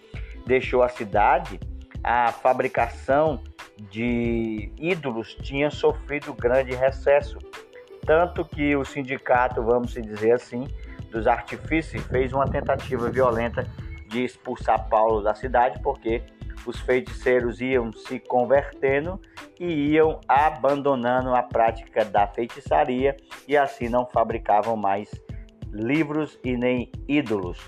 deixou 0.45 0.83
a 0.83 0.89
cidade, 0.89 1.59
a 2.03 2.31
fabricação 2.31 3.41
de 3.89 4.71
ídolos 4.77 5.35
tinha 5.41 5.71
sofrido 5.71 6.33
grande 6.33 6.75
recesso, 6.75 7.39
tanto 8.05 8.45
que 8.45 8.75
o 8.75 8.85
sindicato, 8.85 9.63
vamos 9.63 9.93
dizer 9.93 10.33
assim, 10.33 10.67
dos 11.11 11.27
artifícios 11.27 12.03
fez 12.03 12.31
uma 12.31 12.45
tentativa 12.45 13.09
violenta 13.09 13.67
de 14.07 14.23
expulsar 14.23 14.87
Paulo 14.87 15.21
da 15.21 15.33
cidade, 15.33 15.79
porque 15.81 16.21
os 16.65 16.79
feiticeiros 16.79 17.61
iam 17.61 17.91
se 17.93 18.19
convertendo 18.19 19.19
e 19.59 19.91
iam 19.91 20.19
abandonando 20.27 21.33
a 21.33 21.43
prática 21.43 22.03
da 22.03 22.27
feitiçaria 22.27 23.15
e 23.47 23.55
assim 23.55 23.89
não 23.89 24.05
fabricavam 24.05 24.75
mais 24.75 25.09
livros 25.71 26.39
e 26.43 26.55
nem 26.55 26.91
ídolos. 27.07 27.59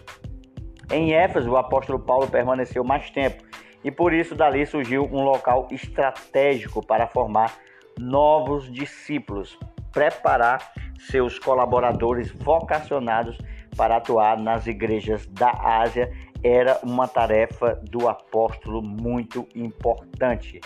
Em 0.91 1.13
Éfeso, 1.13 1.51
o 1.51 1.57
apóstolo 1.57 1.99
Paulo 1.99 2.27
permaneceu 2.27 2.83
mais 2.83 3.09
tempo 3.09 3.43
e 3.83 3.91
por 3.91 4.13
isso 4.13 4.35
dali 4.35 4.65
surgiu 4.65 5.03
um 5.03 5.23
local 5.23 5.67
estratégico 5.71 6.85
para 6.85 7.07
formar 7.07 7.57
novos 7.99 8.71
discípulos, 8.71 9.57
preparar 9.91 10.71
seus 10.99 11.37
colaboradores 11.37 12.31
vocacionados 12.31 13.37
para 13.75 13.97
atuar 13.97 14.37
nas 14.37 14.65
igrejas 14.65 15.25
da 15.27 15.51
Ásia 15.51 16.11
era 16.43 16.79
uma 16.83 17.07
tarefa 17.07 17.79
do 17.89 18.07
apóstolo 18.07 18.81
muito 18.81 19.47
importante. 19.55 20.61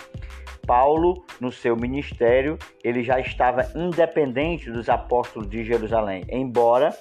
Paulo, 0.66 1.24
no 1.40 1.50
seu 1.50 1.76
ministério, 1.76 2.58
ele 2.84 3.02
já 3.02 3.18
estava 3.18 3.68
independente 3.74 4.70
dos 4.70 4.88
apóstolos 4.88 5.48
de 5.48 5.64
Jerusalém, 5.64 6.24
embora 6.28 6.96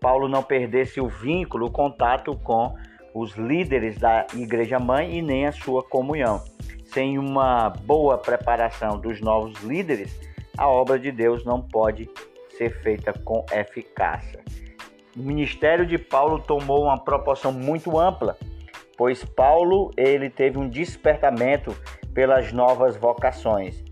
Paulo 0.00 0.28
não 0.28 0.42
perdesse 0.42 1.00
o 1.00 1.08
vínculo, 1.08 1.66
o 1.66 1.70
contato 1.70 2.38
com 2.44 2.74
os 3.12 3.34
líderes 3.34 3.98
da 3.98 4.26
igreja 4.34 4.78
mãe 4.78 5.18
e 5.18 5.22
nem 5.22 5.46
a 5.46 5.52
sua 5.52 5.82
comunhão. 5.82 6.42
Sem 6.84 7.18
uma 7.18 7.70
boa 7.70 8.16
preparação 8.16 8.98
dos 8.98 9.20
novos 9.20 9.60
líderes, 9.62 10.18
a 10.56 10.68
obra 10.68 10.98
de 10.98 11.10
Deus 11.10 11.44
não 11.44 11.60
pode 11.60 12.08
ser 12.56 12.70
feita 12.82 13.12
com 13.12 13.44
eficácia 13.52 14.40
o 15.16 15.22
ministério 15.22 15.86
de 15.86 15.98
Paulo 15.98 16.38
tomou 16.40 16.84
uma 16.84 16.98
proporção 16.98 17.52
muito 17.52 17.98
ampla, 17.98 18.36
pois 18.96 19.24
Paulo 19.24 19.90
ele 19.96 20.30
teve 20.30 20.58
um 20.58 20.68
despertamento 20.68 21.74
pelas 22.14 22.52
novas 22.52 22.96
vocações. 22.96 23.82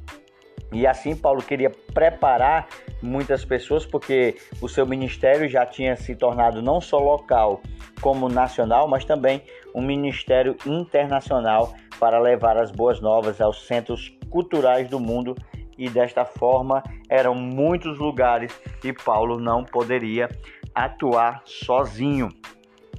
E 0.73 0.87
assim 0.87 1.17
Paulo 1.17 1.43
queria 1.43 1.71
preparar 1.95 2.69
muitas 3.03 3.45
pessoas 3.45 3.87
porque 3.87 4.37
o 4.61 4.69
seu 4.69 4.85
ministério 4.87 5.49
já 5.49 5.65
tinha 5.65 5.97
se 5.97 6.15
tornado 6.15 6.61
não 6.61 6.81
só 6.81 6.99
local 6.99 7.63
como 8.03 8.29
nacional, 8.29 8.87
mas 8.87 9.05
também 9.05 9.43
um 9.75 9.81
ministério 9.81 10.57
internacional 10.67 11.75
para 11.99 12.19
levar 12.19 12.57
as 12.57 12.71
boas 12.71 13.01
novas 13.01 13.41
aos 13.41 13.67
centros 13.67 14.17
culturais 14.31 14.89
do 14.89 15.01
mundo 15.01 15.35
e 15.79 15.89
desta 15.89 16.25
forma 16.25 16.83
eram 17.09 17.35
muitos 17.35 17.99
lugares 17.99 18.53
que 18.81 18.93
Paulo 18.93 19.39
não 19.39 19.65
poderia 19.65 20.29
atuar 20.75 21.43
sozinho. 21.45 22.29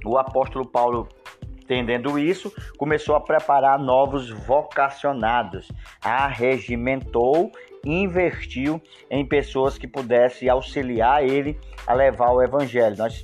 O 0.06 0.18
apóstolo 0.18 0.66
Paulo, 0.66 1.08
entendendo 1.62 2.18
isso, 2.18 2.54
começou 2.78 3.16
a 3.16 3.22
preparar 3.22 3.78
novos 3.78 4.30
vocacionados, 4.30 5.72
arregimentou 6.02 7.52
investiu 7.84 8.82
em 9.10 9.26
pessoas 9.26 9.78
que 9.78 9.88
pudessem 9.88 10.50
auxiliar 10.50 11.24
ele 11.24 11.60
a 11.88 11.94
levar 11.94 12.32
o 12.32 12.42
evangelho. 12.42 12.98
Nós 12.98 13.24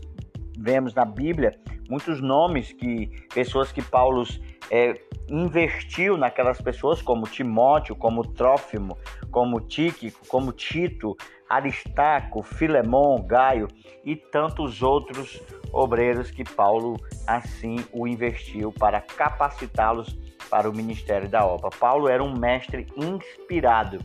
vemos 0.58 0.94
na 0.94 1.06
Bíblia 1.06 1.60
muitos 1.90 2.22
nomes 2.22 2.72
que 2.72 3.08
pessoas 3.34 3.72
que 3.72 3.82
Paulo 3.82 4.24
é, 4.70 5.00
investiu 5.30 6.18
naquelas 6.18 6.62
pessoas, 6.62 7.02
como 7.02 7.28
Timóteo, 7.28 7.96
como 7.96 8.26
Trófimo, 8.26 8.98
como 9.32 9.60
Tíquico, 9.60 10.20
como 10.28 10.52
Tito, 10.52 11.16
Aristarco, 11.50 12.42
Filemon, 12.42 13.22
Gaio 13.24 13.68
e 14.04 14.16
tantos 14.16 14.82
outros 14.82 15.42
obreiros 15.72 16.32
que 16.32 16.44
Paulo 16.44 16.98
assim 17.28 17.78
o 17.92 18.08
investiu 18.08 18.72
para 18.72 19.02
capacitá-los 19.02 20.18
para 20.50 20.70
o 20.70 20.76
ministério 20.76 21.28
da 21.28 21.46
obra. 21.46 21.70
Paulo 21.70 22.08
era 22.08 22.24
um 22.24 22.38
mestre 22.38 22.88
inspirado. 22.96 24.00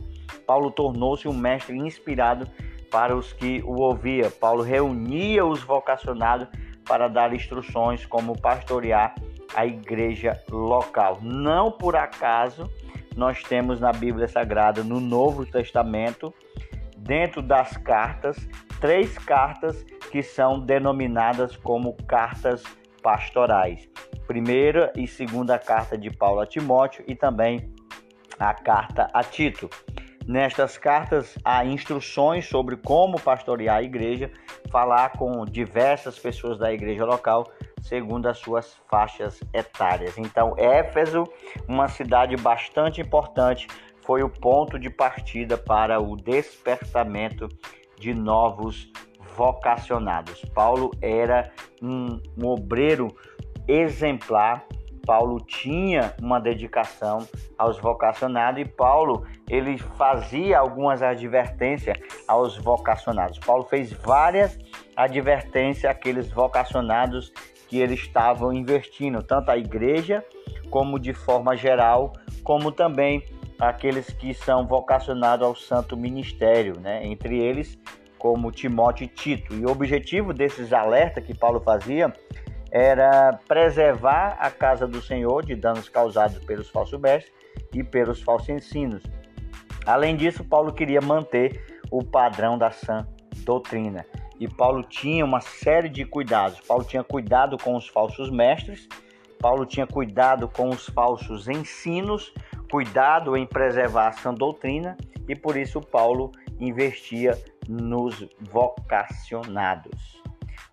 Paulo 0.45 0.71
tornou-se 0.71 1.27
um 1.27 1.33
mestre 1.33 1.77
inspirado 1.77 2.47
para 2.91 3.15
os 3.15 3.31
que 3.31 3.61
o 3.63 3.79
ouvia. 3.79 4.29
Paulo 4.29 4.63
reunia 4.63 5.45
os 5.45 5.63
vocacionados 5.63 6.47
para 6.87 7.07
dar 7.07 7.33
instruções 7.33 8.05
como 8.05 8.39
pastorear 8.39 9.15
a 9.55 9.65
igreja 9.65 10.39
local. 10.49 11.19
Não 11.21 11.71
por 11.71 11.95
acaso 11.95 12.69
nós 13.15 13.43
temos 13.43 13.79
na 13.79 13.91
Bíblia 13.91 14.27
Sagrada, 14.27 14.83
no 14.83 14.99
Novo 14.99 15.45
Testamento, 15.45 16.33
dentro 16.97 17.41
das 17.41 17.75
cartas, 17.77 18.37
três 18.79 19.17
cartas 19.17 19.83
que 20.11 20.23
são 20.23 20.59
denominadas 20.59 21.55
como 21.57 21.93
cartas 22.07 22.63
pastorais. 23.01 23.89
Primeira 24.27 24.93
e 24.95 25.07
segunda 25.07 25.59
carta 25.59 25.97
de 25.97 26.09
Paulo 26.09 26.39
a 26.39 26.45
Timóteo 26.45 27.03
e 27.07 27.15
também 27.15 27.73
a 28.39 28.53
carta 28.53 29.09
a 29.13 29.23
Tito. 29.23 29.69
Nestas 30.27 30.77
cartas 30.77 31.37
há 31.43 31.65
instruções 31.65 32.47
sobre 32.47 32.77
como 32.77 33.19
pastorear 33.19 33.77
a 33.77 33.83
igreja, 33.83 34.31
falar 34.69 35.09
com 35.13 35.45
diversas 35.45 36.17
pessoas 36.19 36.59
da 36.59 36.71
igreja 36.71 37.05
local 37.05 37.51
segundo 37.81 38.27
as 38.27 38.37
suas 38.37 38.77
faixas 38.89 39.41
etárias. 39.53 40.17
Então, 40.17 40.53
Éfeso, 40.57 41.23
uma 41.67 41.87
cidade 41.87 42.37
bastante 42.37 43.01
importante, 43.01 43.67
foi 44.05 44.23
o 44.23 44.29
ponto 44.29 44.79
de 44.79 44.89
partida 44.89 45.57
para 45.57 45.99
o 45.99 46.15
despertamento 46.15 47.47
de 47.99 48.13
novos 48.13 48.91
vocacionados. 49.35 50.43
Paulo 50.53 50.91
era 51.01 51.51
um, 51.81 52.19
um 52.37 52.47
obreiro 52.47 53.07
exemplar. 53.67 54.65
Paulo 55.05 55.39
tinha 55.39 56.13
uma 56.21 56.39
dedicação 56.39 57.27
aos 57.57 57.79
vocacionados 57.79 58.61
e 58.61 58.65
Paulo 58.65 59.25
ele 59.49 59.77
fazia 59.77 60.59
algumas 60.59 61.01
advertências 61.01 61.97
aos 62.27 62.57
vocacionados. 62.57 63.39
Paulo 63.39 63.63
fez 63.63 63.91
várias 63.91 64.57
advertências 64.95 65.91
àqueles 65.91 66.29
vocacionados 66.31 67.31
que 67.67 67.79
eles 67.79 68.01
estavam 68.01 68.51
investindo, 68.51 69.23
tanto 69.23 69.49
a 69.49 69.57
igreja 69.57 70.23
como 70.69 70.99
de 70.99 71.13
forma 71.13 71.55
geral, 71.55 72.13
como 72.43 72.71
também 72.71 73.23
aqueles 73.59 74.11
que 74.11 74.33
são 74.33 74.65
vocacionados 74.65 75.45
ao 75.45 75.55
santo 75.55 75.95
ministério, 75.95 76.79
né? 76.79 77.05
entre 77.05 77.39
eles 77.39 77.77
como 78.17 78.51
Timóteo 78.51 79.05
e 79.05 79.07
Tito. 79.07 79.55
E 79.55 79.65
o 79.65 79.71
objetivo 79.71 80.31
desses 80.31 80.71
alertas 80.71 81.25
que 81.25 81.33
Paulo 81.33 81.59
fazia 81.59 82.13
era 82.71 83.37
preservar 83.47 84.37
a 84.39 84.49
casa 84.49 84.87
do 84.87 85.01
Senhor 85.01 85.45
de 85.45 85.55
danos 85.55 85.89
causados 85.89 86.39
pelos 86.45 86.69
falsos 86.69 86.99
mestres 86.99 87.33
e 87.73 87.83
pelos 87.83 88.21
falsos 88.21 88.49
ensinos. 88.49 89.03
Além 89.85 90.15
disso, 90.15 90.43
Paulo 90.43 90.71
queria 90.71 91.01
manter 91.01 91.81
o 91.91 92.03
padrão 92.03 92.57
da 92.57 92.71
sã 92.71 93.05
doutrina. 93.43 94.05
E 94.39 94.47
Paulo 94.47 94.83
tinha 94.83 95.25
uma 95.25 95.41
série 95.41 95.89
de 95.89 96.05
cuidados. 96.05 96.59
Paulo 96.61 96.83
tinha 96.83 97.03
cuidado 97.03 97.57
com 97.57 97.75
os 97.75 97.87
falsos 97.87 98.31
mestres, 98.31 98.87
Paulo 99.39 99.65
tinha 99.65 99.85
cuidado 99.85 100.47
com 100.47 100.69
os 100.69 100.87
falsos 100.87 101.47
ensinos, 101.47 102.33
cuidado 102.71 103.35
em 103.35 103.45
preservar 103.45 104.07
a 104.07 104.11
sã 104.13 104.33
doutrina, 104.33 104.95
e 105.27 105.35
por 105.35 105.57
isso 105.57 105.81
Paulo 105.81 106.31
investia 106.59 107.37
nos 107.67 108.27
vocacionados. 108.39 110.20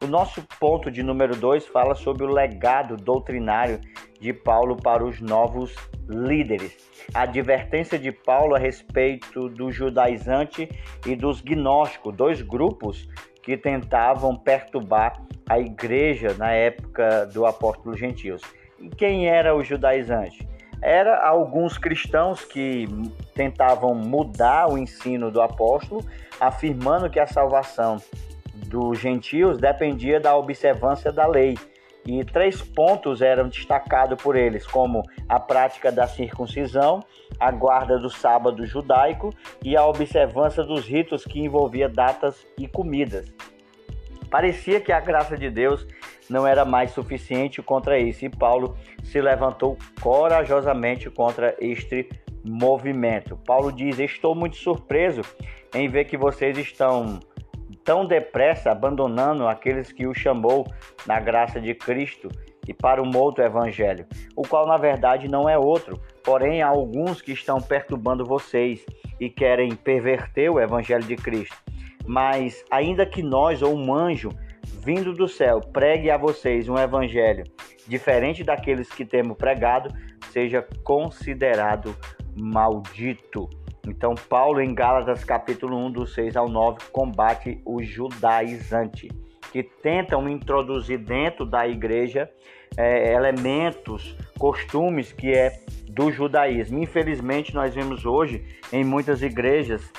O 0.01 0.07
nosso 0.07 0.41
ponto 0.61 0.93
de 0.93 1.03
número 1.03 1.35
2 1.35 1.67
fala 1.67 1.97
sobre 1.97 2.25
o 2.25 2.33
legado 2.33 2.97
doutrinário 2.97 3.81
de 4.21 4.33
Paulo 4.33 4.77
para 4.77 5.05
os 5.05 5.21
novos 5.21 5.75
líderes. 6.09 6.77
A 7.13 7.23
advertência 7.23 7.99
de 7.99 8.13
Paulo 8.13 8.55
a 8.55 8.59
respeito 8.59 9.49
do 9.49 9.73
judaizante 9.73 10.69
e 11.05 11.17
dos 11.17 11.41
gnósticos, 11.41 12.15
dois 12.15 12.41
grupos 12.43 13.09
que 13.43 13.57
tentavam 13.57 14.37
perturbar 14.37 15.21
a 15.49 15.59
igreja 15.59 16.33
na 16.35 16.53
época 16.53 17.27
do 17.27 17.45
apóstolo 17.45 17.97
gentios. 17.97 18.43
E 18.79 18.89
quem 18.89 19.29
era 19.29 19.57
o 19.57 19.65
judaizante? 19.65 20.49
Era 20.81 21.27
alguns 21.27 21.77
cristãos 21.77 22.45
que 22.45 22.87
tentavam 23.35 23.97
mudar 23.97 24.71
o 24.71 24.79
ensino 24.79 25.29
do 25.29 25.43
apóstolo, 25.43 26.05
afirmando 26.39 27.11
que 27.11 27.19
a 27.19 27.27
salvação 27.27 27.97
dos 28.67 28.99
gentios 28.99 29.59
dependia 29.59 30.21
da 30.21 30.37
observância 30.37 31.13
da 31.13 31.27
lei. 31.27 31.57
E 32.07 32.25
três 32.25 32.63
pontos 32.63 33.21
eram 33.21 33.49
destacados 33.49 34.23
por 34.23 34.35
eles, 34.35 34.67
como 34.67 35.03
a 35.29 35.39
prática 35.39 35.93
da 35.93 36.07
circuncisão, 36.07 37.05
a 37.39 37.51
guarda 37.51 37.99
do 37.99 38.09
sábado 38.09 38.65
judaico 38.67 39.35
e 39.63 39.77
a 39.77 39.85
observância 39.85 40.63
dos 40.63 40.87
ritos 40.87 41.25
que 41.25 41.41
envolvia 41.41 41.89
datas 41.89 42.47
e 42.57 42.67
comidas. 42.67 43.31
Parecia 44.31 44.81
que 44.81 44.93
a 44.93 45.01
graça 45.01 45.37
de 45.37 45.51
Deus 45.51 45.87
não 46.29 46.47
era 46.47 46.65
mais 46.65 46.91
suficiente 46.93 47.63
contra 47.63 47.99
isso, 47.99 48.25
e 48.25 48.29
Paulo 48.29 48.77
se 49.03 49.21
levantou 49.21 49.77
corajosamente 50.01 51.11
contra 51.11 51.57
este 51.59 52.09
movimento. 52.45 53.37
Paulo 53.47 53.73
diz: 53.73 53.99
Estou 53.99 54.35
muito 54.35 54.57
surpreso 54.57 55.23
em 55.75 55.89
ver 55.89 56.05
que 56.05 56.17
vocês 56.17 56.57
estão 56.59 57.21
tão 57.77 58.07
depressa 58.07 58.71
abandonando 58.71 59.47
aqueles 59.47 59.93
que 59.93 60.07
o 60.07 60.15
chamou 60.15 60.67
na 61.07 61.21
graça 61.21 61.61
de 61.61 61.75
Cristo 61.75 62.29
e 62.67 62.75
para 62.75 63.03
um 63.03 63.17
outro 63.17 63.43
evangelho, 63.45 64.07
o 64.37 64.43
qual 64.43 64.67
na 64.67 64.77
verdade 64.77 65.27
não 65.27 65.49
é 65.49 65.59
outro, 65.59 66.01
porém 66.23 66.61
há 66.63 66.69
alguns 66.69 67.23
que 67.23 67.33
estão 67.33 67.61
perturbando 67.61 68.25
vocês 68.25 68.85
e 69.19 69.31
querem 69.31 69.75
perverter 69.75 70.51
o 70.51 70.61
evangelho 70.61 71.05
de 71.05 71.17
Cristo. 71.17 71.57
Mas 72.07 72.65
ainda 72.71 73.07
que 73.07 73.23
nós 73.23 73.63
ou 73.63 73.75
um 73.75 73.95
anjo 73.95 74.31
vindo 74.85 75.13
do 75.13 75.27
céu 75.27 75.61
pregue 75.61 76.11
a 76.11 76.17
vocês 76.17 76.69
um 76.69 76.79
evangelho 76.79 77.45
diferente 77.87 78.45
daqueles 78.45 78.89
que 78.91 79.05
temos 79.05 79.37
pregado, 79.37 79.91
seja 80.31 80.67
considerado 80.85 81.97
maldito. 82.37 83.49
Então, 83.89 84.15
Paulo, 84.15 84.61
em 84.61 84.75
Gálatas, 84.75 85.25
capítulo 85.25 85.77
1, 85.87 85.91
do 85.93 86.07
6 86.07 86.37
ao 86.37 86.49
9, 86.49 86.79
combate 86.93 87.61
o 87.65 87.83
judaizante, 87.83 89.09
que 89.51 89.63
tentam 89.63 90.29
introduzir 90.29 90.99
dentro 90.99 91.47
da 91.47 91.67
igreja 91.67 92.31
é, 92.77 93.15
elementos, 93.15 94.15
costumes 94.39 95.11
que 95.11 95.33
é 95.33 95.61
do 95.89 96.13
judaísmo. 96.13 96.79
Infelizmente, 96.79 97.55
nós 97.55 97.75
vemos 97.75 98.05
hoje 98.05 98.45
em 98.71 98.85
muitas 98.85 99.23
igrejas 99.23 99.91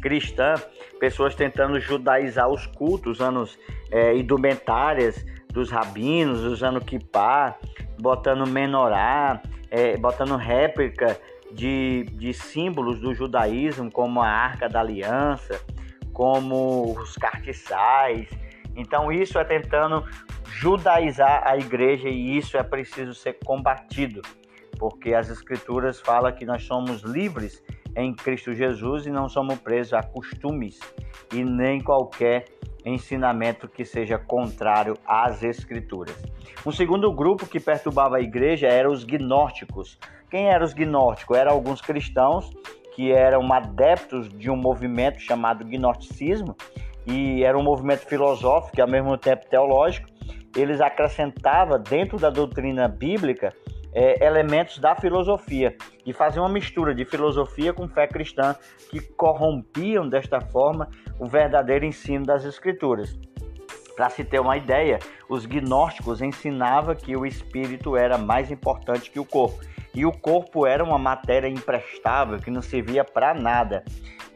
cristãs 0.00 0.66
pessoas 0.98 1.34
tentando 1.34 1.78
judaizar 1.78 2.48
os 2.48 2.66
cultos, 2.66 3.20
usando 3.20 3.44
é, 3.90 4.16
indumentárias 4.16 5.24
dos 5.52 5.70
rabinos, 5.70 6.42
usando 6.42 6.80
kippah, 6.80 7.56
botando 8.00 8.46
menorá, 8.46 9.42
é, 9.70 9.96
botando 9.96 10.36
réplica 10.36 11.20
de, 11.52 12.04
de 12.14 12.32
símbolos 12.32 13.00
do 13.00 13.14
judaísmo, 13.14 13.90
como 13.90 14.20
a 14.20 14.28
Arca 14.28 14.68
da 14.68 14.80
Aliança, 14.80 15.60
como 16.12 16.98
os 16.98 17.14
cartiçais. 17.16 18.28
Então, 18.76 19.10
isso 19.10 19.38
é 19.38 19.44
tentando 19.44 20.04
judaizar 20.46 21.42
a 21.46 21.56
igreja 21.56 22.08
e 22.08 22.36
isso 22.36 22.56
é 22.56 22.62
preciso 22.62 23.14
ser 23.14 23.38
combatido, 23.44 24.20
porque 24.78 25.14
as 25.14 25.28
Escrituras 25.30 26.00
falam 26.00 26.32
que 26.32 26.44
nós 26.44 26.62
somos 26.64 27.02
livres 27.02 27.62
em 27.96 28.14
Cristo 28.14 28.54
Jesus 28.54 29.06
e 29.06 29.10
não 29.10 29.28
somos 29.28 29.58
presos 29.58 29.94
a 29.94 30.02
costumes 30.02 30.78
e 31.32 31.44
nem 31.44 31.80
qualquer 31.80 32.44
ensinamento 32.84 33.68
que 33.68 33.84
seja 33.84 34.18
contrário 34.18 34.96
às 35.06 35.42
Escrituras. 35.42 36.16
Um 36.64 36.72
segundo 36.72 37.12
grupo 37.12 37.46
que 37.46 37.58
perturbava 37.58 38.16
a 38.16 38.20
igreja 38.20 38.66
eram 38.66 38.90
os 38.90 39.04
gnósticos. 39.04 39.98
Quem 40.30 40.48
eram 40.48 40.64
os 40.64 40.72
gnósticos? 40.72 41.36
Eram 41.36 41.52
alguns 41.52 41.80
cristãos 41.80 42.50
que 42.94 43.12
eram 43.12 43.52
adeptos 43.52 44.28
de 44.28 44.48
um 44.48 44.56
movimento 44.56 45.18
chamado 45.20 45.64
gnosticismo 45.64 46.56
e 47.04 47.42
era 47.42 47.58
um 47.58 47.62
movimento 47.62 48.06
filosófico 48.06 48.78
e 48.78 48.80
ao 48.80 48.88
mesmo 48.88 49.18
tempo 49.18 49.44
teológico. 49.48 50.08
Eles 50.56 50.80
acrescentavam 50.80 51.80
dentro 51.82 52.16
da 52.18 52.30
doutrina 52.30 52.86
bíblica 52.86 53.52
é, 53.92 54.24
elementos 54.24 54.78
da 54.78 54.94
filosofia 54.94 55.74
e 56.06 56.12
faziam 56.12 56.44
uma 56.44 56.52
mistura 56.52 56.94
de 56.94 57.04
filosofia 57.04 57.72
com 57.72 57.88
fé 57.88 58.06
cristã 58.06 58.54
que 58.88 59.00
corrompiam 59.00 60.08
desta 60.08 60.40
forma 60.40 60.88
o 61.18 61.26
verdadeiro 61.26 61.84
ensino 61.84 62.24
das 62.24 62.44
escrituras. 62.44 63.18
Para 63.96 64.08
se 64.08 64.24
ter 64.24 64.40
uma 64.40 64.56
ideia, 64.56 64.98
os 65.28 65.44
gnósticos 65.44 66.22
ensinavam 66.22 66.94
que 66.94 67.16
o 67.16 67.26
espírito 67.26 67.96
era 67.96 68.16
mais 68.16 68.50
importante 68.50 69.10
que 69.10 69.18
o 69.18 69.24
corpo 69.24 69.58
e 69.94 70.06
o 70.06 70.12
corpo 70.12 70.66
era 70.66 70.82
uma 70.82 70.98
matéria 70.98 71.48
imprestável 71.48 72.38
que 72.38 72.50
não 72.50 72.62
servia 72.62 73.04
para 73.04 73.34
nada. 73.34 73.84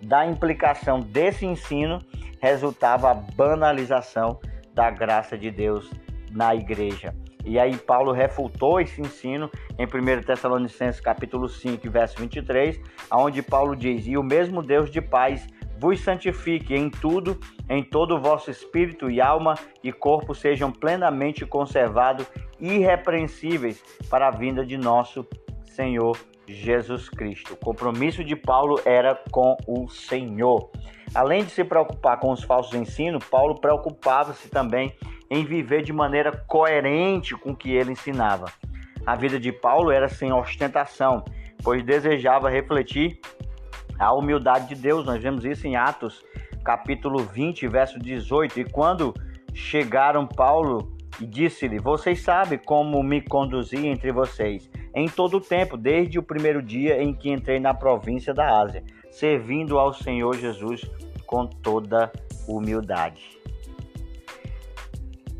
Da 0.02 0.26
implicação 0.26 1.00
desse 1.00 1.46
ensino 1.46 1.98
resultava 2.40 3.10
a 3.10 3.14
banalização 3.14 4.38
da 4.74 4.90
graça 4.90 5.38
de 5.38 5.50
Deus 5.50 5.90
na 6.30 6.54
igreja. 6.54 7.14
E 7.44 7.58
aí 7.58 7.76
Paulo 7.76 8.10
refutou 8.10 8.80
esse 8.80 9.00
ensino 9.00 9.50
em 9.78 9.84
1 9.84 10.22
Tessalonicenses 10.22 11.00
capítulo 11.00 11.48
5, 11.48 11.90
verso 11.90 12.18
23, 12.18 12.80
onde 13.12 13.42
Paulo 13.42 13.76
diz: 13.76 14.06
"E 14.06 14.16
o 14.16 14.22
mesmo 14.22 14.62
Deus 14.62 14.90
de 14.90 15.02
paz 15.02 15.46
vos 15.78 16.00
santifique 16.00 16.74
em 16.74 16.90
tudo, 16.90 17.38
em 17.68 17.82
todo 17.82 18.16
o 18.16 18.20
vosso 18.20 18.50
espírito 18.50 19.10
e 19.10 19.20
alma 19.20 19.54
e 19.82 19.92
corpo 19.92 20.34
sejam 20.34 20.70
plenamente 20.70 21.44
conservados 21.44 22.26
irrepreensíveis 22.60 23.82
para 24.08 24.28
a 24.28 24.30
vinda 24.30 24.64
de 24.64 24.76
nosso 24.76 25.26
Senhor 25.64 26.16
Jesus 26.46 27.08
Cristo. 27.08 27.54
O 27.54 27.56
compromisso 27.56 28.22
de 28.22 28.36
Paulo 28.36 28.80
era 28.84 29.14
com 29.30 29.56
o 29.66 29.88
Senhor. 29.88 30.70
Além 31.14 31.44
de 31.44 31.50
se 31.50 31.64
preocupar 31.64 32.18
com 32.18 32.32
os 32.32 32.42
falsos 32.42 32.74
ensinos, 32.74 33.24
Paulo 33.24 33.60
preocupava-se 33.60 34.48
também 34.48 34.94
em 35.30 35.44
viver 35.44 35.82
de 35.82 35.92
maneira 35.92 36.32
coerente 36.46 37.34
com 37.34 37.50
o 37.50 37.56
que 37.56 37.72
ele 37.72 37.92
ensinava. 37.92 38.46
A 39.06 39.14
vida 39.14 39.38
de 39.38 39.52
Paulo 39.52 39.90
era 39.90 40.08
sem 40.08 40.32
ostentação, 40.32 41.24
pois 41.62 41.82
desejava 41.84 42.48
refletir 42.48 43.20
a 43.98 44.12
humildade 44.12 44.68
de 44.68 44.74
Deus. 44.74 45.04
Nós 45.04 45.22
vemos 45.22 45.44
isso 45.44 45.66
em 45.66 45.76
Atos, 45.76 46.24
capítulo 46.64 47.18
20, 47.18 47.66
verso 47.68 47.98
18. 47.98 48.60
E 48.60 48.64
quando 48.64 49.14
chegaram 49.52 50.26
Paulo 50.26 50.94
e 51.20 51.26
disse-lhe: 51.26 51.78
Vocês 51.78 52.20
sabem 52.20 52.58
como 52.58 53.02
me 53.02 53.20
conduzi 53.20 53.86
entre 53.86 54.12
vocês 54.12 54.70
em 54.94 55.08
todo 55.08 55.38
o 55.38 55.40
tempo, 55.40 55.76
desde 55.76 56.18
o 56.18 56.22
primeiro 56.22 56.62
dia 56.62 57.02
em 57.02 57.12
que 57.12 57.30
entrei 57.30 57.58
na 57.58 57.74
província 57.74 58.32
da 58.32 58.60
Ásia, 58.60 58.82
servindo 59.10 59.78
ao 59.78 59.92
Senhor 59.92 60.36
Jesus 60.36 60.82
com 61.26 61.46
toda 61.46 62.12
humildade. 62.46 63.44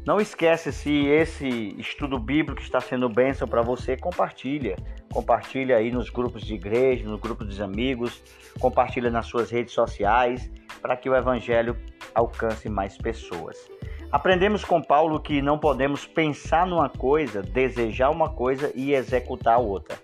Não 0.05 0.21
esquece 0.21 0.71
se 0.71 1.07
esse 1.07 1.49
estudo 1.79 2.19
bíblico 2.19 2.61
está 2.61 2.79
sendo 2.79 3.09
bênção 3.09 3.49
para 3.49 3.63
você, 3.63 3.97
compartilha. 3.97 4.77
Compartilha 5.15 5.77
aí 5.77 5.93
nos 5.93 6.11
grupos 6.11 6.43
de 6.43 6.55
igreja, 6.55 7.09
nos 7.09 7.21
grupos 7.21 7.47
dos 7.47 7.61
amigos, 7.61 8.21
compartilha 8.59 9.13
nas 9.13 9.27
suas 9.27 9.49
redes 9.49 9.73
sociais 9.73 10.51
para 10.83 10.97
que 10.97 11.09
o 11.09 11.15
evangelho 11.15 11.77
alcance 12.13 12.69
mais 12.69 12.99
pessoas. 12.99 13.71
Aprendemos 14.11 14.65
com 14.65 14.83
Paulo 14.83 15.21
que 15.21 15.41
não 15.41 15.57
podemos 15.57 16.05
pensar 16.05 16.67
numa 16.67 16.89
coisa, 16.89 17.43
desejar 17.43 18.11
uma 18.11 18.29
coisa 18.29 18.73
e 18.75 18.93
executar 18.93 19.61
outra. 19.61 19.97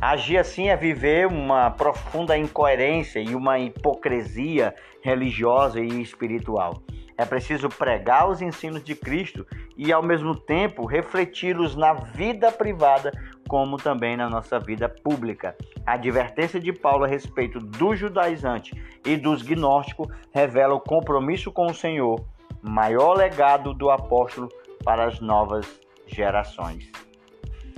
Agir 0.00 0.38
assim 0.38 0.68
é 0.68 0.76
viver 0.76 1.26
uma 1.26 1.70
profunda 1.70 2.36
incoerência 2.36 3.20
e 3.20 3.34
uma 3.34 3.58
hipocrisia 3.58 4.74
religiosa 5.02 5.80
e 5.80 6.00
espiritual. 6.00 6.82
É 7.18 7.24
preciso 7.24 7.68
pregar 7.70 8.28
os 8.28 8.42
ensinos 8.42 8.84
de 8.84 8.94
Cristo 8.94 9.46
e, 9.74 9.90
ao 9.90 10.02
mesmo 10.02 10.34
tempo, 10.34 10.84
refleti-los 10.84 11.74
na 11.74 11.94
vida 11.94 12.52
privada, 12.52 13.10
como 13.48 13.76
também 13.76 14.16
na 14.16 14.28
nossa 14.28 14.58
vida 14.58 14.88
pública. 14.88 15.56
A 15.86 15.92
advertência 15.92 16.60
de 16.60 16.72
Paulo 16.72 17.04
a 17.04 17.08
respeito 17.08 17.60
do 17.60 17.94
judaizante 17.94 18.74
e 19.04 19.16
dos 19.16 19.42
gnósticos 19.42 20.08
revela 20.32 20.74
o 20.74 20.80
compromisso 20.80 21.52
com 21.52 21.66
o 21.66 21.74
Senhor, 21.74 22.24
maior 22.62 23.14
legado 23.14 23.72
do 23.72 23.90
apóstolo 23.90 24.48
para 24.84 25.06
as 25.06 25.20
novas 25.20 25.66
gerações. 26.06 26.90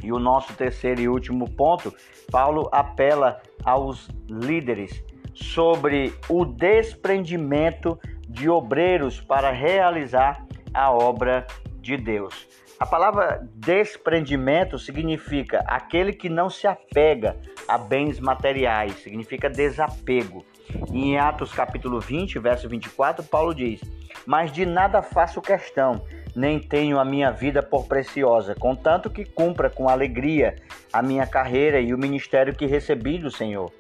E 0.03 0.13
o 0.13 0.19
nosso 0.19 0.53
terceiro 0.55 1.01
e 1.01 1.09
último 1.09 1.51
ponto, 1.51 1.93
Paulo 2.31 2.69
apela 2.71 3.41
aos 3.65 4.09
líderes 4.29 5.03
sobre 5.35 6.13
o 6.29 6.45
desprendimento 6.45 7.99
de 8.29 8.49
obreiros 8.49 9.21
para 9.21 9.51
realizar 9.51 10.45
a 10.73 10.93
obra 10.93 11.47
de 11.89 11.97
Deus. 11.97 12.47
A 12.79 12.87
palavra 12.87 13.41
desprendimento 13.55 14.79
significa 14.79 15.65
aquele 15.67 16.13
que 16.13 16.29
não 16.29 16.49
se 16.49 16.67
apega 16.67 17.37
a 17.67 17.77
bens 17.77 18.21
materiais, 18.21 19.03
significa 19.03 19.49
desapego. 19.49 20.45
Em 20.93 21.19
Atos 21.19 21.53
capítulo 21.53 21.99
20, 21.99 22.39
verso 22.39 22.69
24, 22.69 23.25
Paulo 23.25 23.55
diz: 23.55 23.81
Mas 24.27 24.53
de 24.53 24.67
nada 24.67 25.03
faço 25.03 25.41
questão, 25.41 26.05
nem 26.37 26.61
tenho 26.61 27.01
a 27.01 27.05
minha 27.05 27.33
vida 27.33 27.63
por 27.63 27.87
preciosa, 27.89 28.55
contanto 28.55 29.11
que 29.11 29.25
cumpra 29.25 29.71
com 29.71 29.89
alegria 29.89 30.55
a 30.93 31.03
minha 31.03 31.27
carreira 31.27 31.81
e 31.81 31.95
o 31.95 31.99
ministério 31.99 32.55
que 32.55 32.67
recebi 32.67 33.19
do 33.19 33.31
Senhor 33.31 33.73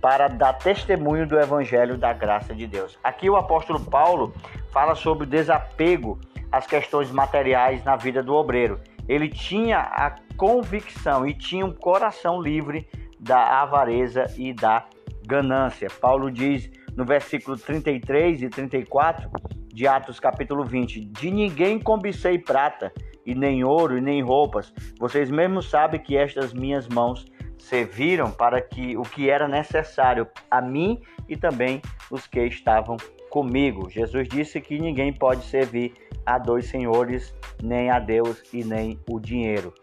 para 0.00 0.28
dar 0.28 0.52
testemunho 0.52 1.26
do 1.26 1.38
evangelho 1.38 1.98
da 1.98 2.12
graça 2.12 2.54
de 2.54 2.66
Deus. 2.66 2.98
Aqui 3.02 3.28
o 3.28 3.36
apóstolo 3.36 3.80
Paulo 3.80 4.32
fala 4.70 4.94
sobre 4.94 5.24
o 5.24 5.26
desapego 5.26 6.18
às 6.56 6.66
questões 6.66 7.10
materiais 7.10 7.82
na 7.84 7.96
vida 7.96 8.22
do 8.22 8.34
obreiro. 8.34 8.80
Ele 9.08 9.28
tinha 9.28 9.78
a 9.78 10.14
convicção 10.36 11.26
e 11.26 11.34
tinha 11.34 11.66
um 11.66 11.72
coração 11.72 12.40
livre 12.40 12.88
da 13.18 13.62
avareza 13.62 14.26
e 14.36 14.52
da 14.52 14.86
ganância. 15.26 15.88
Paulo 16.00 16.30
diz 16.30 16.70
no 16.96 17.04
versículo 17.04 17.56
33 17.56 18.42
e 18.42 18.48
34 18.48 19.28
de 19.66 19.86
Atos 19.86 20.20
capítulo 20.20 20.64
20: 20.64 21.00
De 21.00 21.30
ninguém 21.30 21.80
cobicei 21.80 22.38
prata, 22.38 22.92
e 23.26 23.34
nem 23.34 23.64
ouro, 23.64 23.98
e 23.98 24.00
nem 24.00 24.22
roupas. 24.22 24.72
Vocês 24.98 25.30
mesmos 25.30 25.68
sabem 25.68 26.00
que 26.00 26.16
estas 26.16 26.52
minhas 26.52 26.86
mãos 26.88 27.26
serviram 27.58 28.30
para 28.30 28.60
que 28.60 28.96
o 28.96 29.02
que 29.02 29.30
era 29.30 29.48
necessário 29.48 30.28
a 30.50 30.60
mim 30.60 31.00
e 31.28 31.36
também 31.36 31.80
os 32.10 32.26
que 32.26 32.40
estavam 32.44 32.96
comigo. 33.34 33.90
Jesus 33.90 34.28
disse 34.28 34.60
que 34.60 34.78
ninguém 34.78 35.12
pode 35.12 35.44
servir 35.46 35.92
a 36.24 36.38
dois 36.38 36.66
senhores, 36.66 37.34
nem 37.60 37.90
a 37.90 37.98
Deus 37.98 38.40
e 38.52 38.62
nem 38.62 38.96
o 39.10 39.18
dinheiro. 39.18 39.74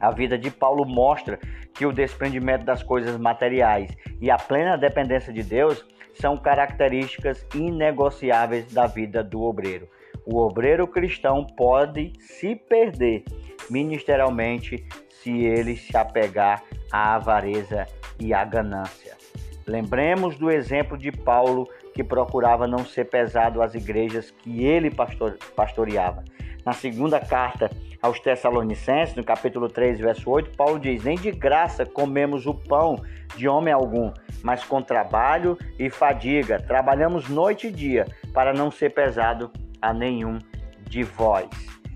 A 0.00 0.10
vida 0.10 0.36
de 0.36 0.50
Paulo 0.50 0.84
mostra 0.84 1.38
que 1.72 1.86
o 1.86 1.92
desprendimento 1.92 2.64
das 2.64 2.82
coisas 2.82 3.16
materiais 3.16 3.96
e 4.20 4.28
a 4.28 4.36
plena 4.36 4.76
dependência 4.76 5.32
de 5.32 5.44
Deus 5.44 5.86
são 6.14 6.36
características 6.36 7.46
inegociáveis 7.54 8.66
da 8.72 8.88
vida 8.88 9.22
do 9.22 9.40
obreiro. 9.42 9.88
O 10.26 10.40
obreiro 10.40 10.88
cristão 10.88 11.46
pode 11.46 12.12
se 12.18 12.56
perder 12.56 13.22
ministerialmente 13.70 14.84
se 15.08 15.30
ele 15.30 15.76
se 15.76 15.96
apegar 15.96 16.64
à 16.90 17.14
avareza 17.14 17.86
e 18.18 18.34
à 18.34 18.44
ganância. 18.44 19.16
Lembremos 19.64 20.36
do 20.36 20.50
exemplo 20.50 20.98
de 20.98 21.12
Paulo 21.12 21.68
que 21.94 22.04
procurava 22.04 22.66
não 22.66 22.84
ser 22.84 23.06
pesado 23.06 23.62
às 23.62 23.74
igrejas 23.74 24.30
que 24.30 24.64
ele 24.64 24.90
pastor, 24.90 25.36
pastoreava. 25.54 26.24
Na 26.64 26.72
segunda 26.72 27.18
carta 27.18 27.70
aos 28.02 28.20
Tessalonicenses, 28.20 29.14
no 29.14 29.24
capítulo 29.24 29.68
3, 29.68 29.98
verso 29.98 30.30
8, 30.30 30.56
Paulo 30.56 30.78
diz: 30.78 31.04
Nem 31.04 31.16
de 31.16 31.30
graça 31.30 31.86
comemos 31.86 32.46
o 32.46 32.54
pão 32.54 33.02
de 33.36 33.48
homem 33.48 33.72
algum, 33.72 34.12
mas 34.42 34.64
com 34.64 34.82
trabalho 34.82 35.56
e 35.78 35.90
fadiga. 35.90 36.60
Trabalhamos 36.60 37.28
noite 37.28 37.68
e 37.68 37.72
dia 37.72 38.06
para 38.32 38.52
não 38.52 38.70
ser 38.70 38.90
pesado 38.90 39.50
a 39.80 39.92
nenhum 39.92 40.38
de 40.82 41.02
vós. 41.02 41.48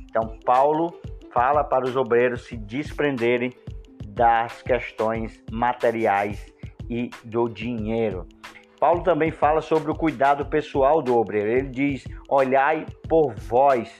Então, 0.08 0.38
Paulo 0.44 0.98
fala 1.32 1.64
para 1.64 1.84
os 1.84 1.96
obreiros 1.96 2.46
se 2.46 2.56
desprenderem 2.56 3.52
das 4.06 4.62
questões 4.62 5.42
materiais 5.50 6.46
e 6.88 7.10
do 7.24 7.48
dinheiro. 7.48 8.26
Paulo 8.84 9.02
também 9.02 9.30
fala 9.30 9.62
sobre 9.62 9.90
o 9.90 9.94
cuidado 9.94 10.44
pessoal 10.44 11.00
do 11.00 11.16
obreiro. 11.16 11.48
Ele 11.48 11.68
diz: 11.70 12.04
Olhai 12.28 12.84
por 13.08 13.32
vós 13.32 13.90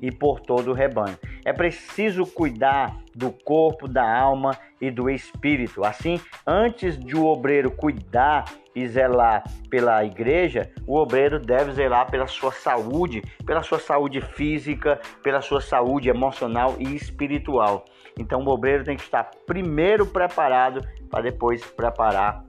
e 0.00 0.10
por 0.10 0.40
todo 0.40 0.70
o 0.70 0.72
rebanho. 0.72 1.18
É 1.44 1.52
preciso 1.52 2.24
cuidar 2.24 2.96
do 3.14 3.30
corpo, 3.30 3.86
da 3.86 4.02
alma 4.02 4.56
e 4.80 4.90
do 4.90 5.10
espírito. 5.10 5.84
Assim, 5.84 6.18
antes 6.46 6.98
de 6.98 7.14
o 7.14 7.26
obreiro 7.26 7.70
cuidar 7.70 8.46
e 8.74 8.88
zelar 8.88 9.44
pela 9.68 10.02
igreja, 10.06 10.72
o 10.86 10.96
obreiro 10.96 11.38
deve 11.38 11.72
zelar 11.72 12.10
pela 12.10 12.26
sua 12.26 12.50
saúde, 12.50 13.20
pela 13.44 13.62
sua 13.62 13.78
saúde 13.78 14.22
física, 14.22 14.98
pela 15.22 15.42
sua 15.42 15.60
saúde 15.60 16.08
emocional 16.08 16.76
e 16.78 16.96
espiritual. 16.96 17.84
Então, 18.18 18.42
o 18.42 18.48
obreiro 18.48 18.84
tem 18.84 18.96
que 18.96 19.02
estar 19.02 19.32
primeiro 19.46 20.06
preparado 20.06 20.80
para 21.10 21.24
depois 21.24 21.62
preparar 21.62 22.42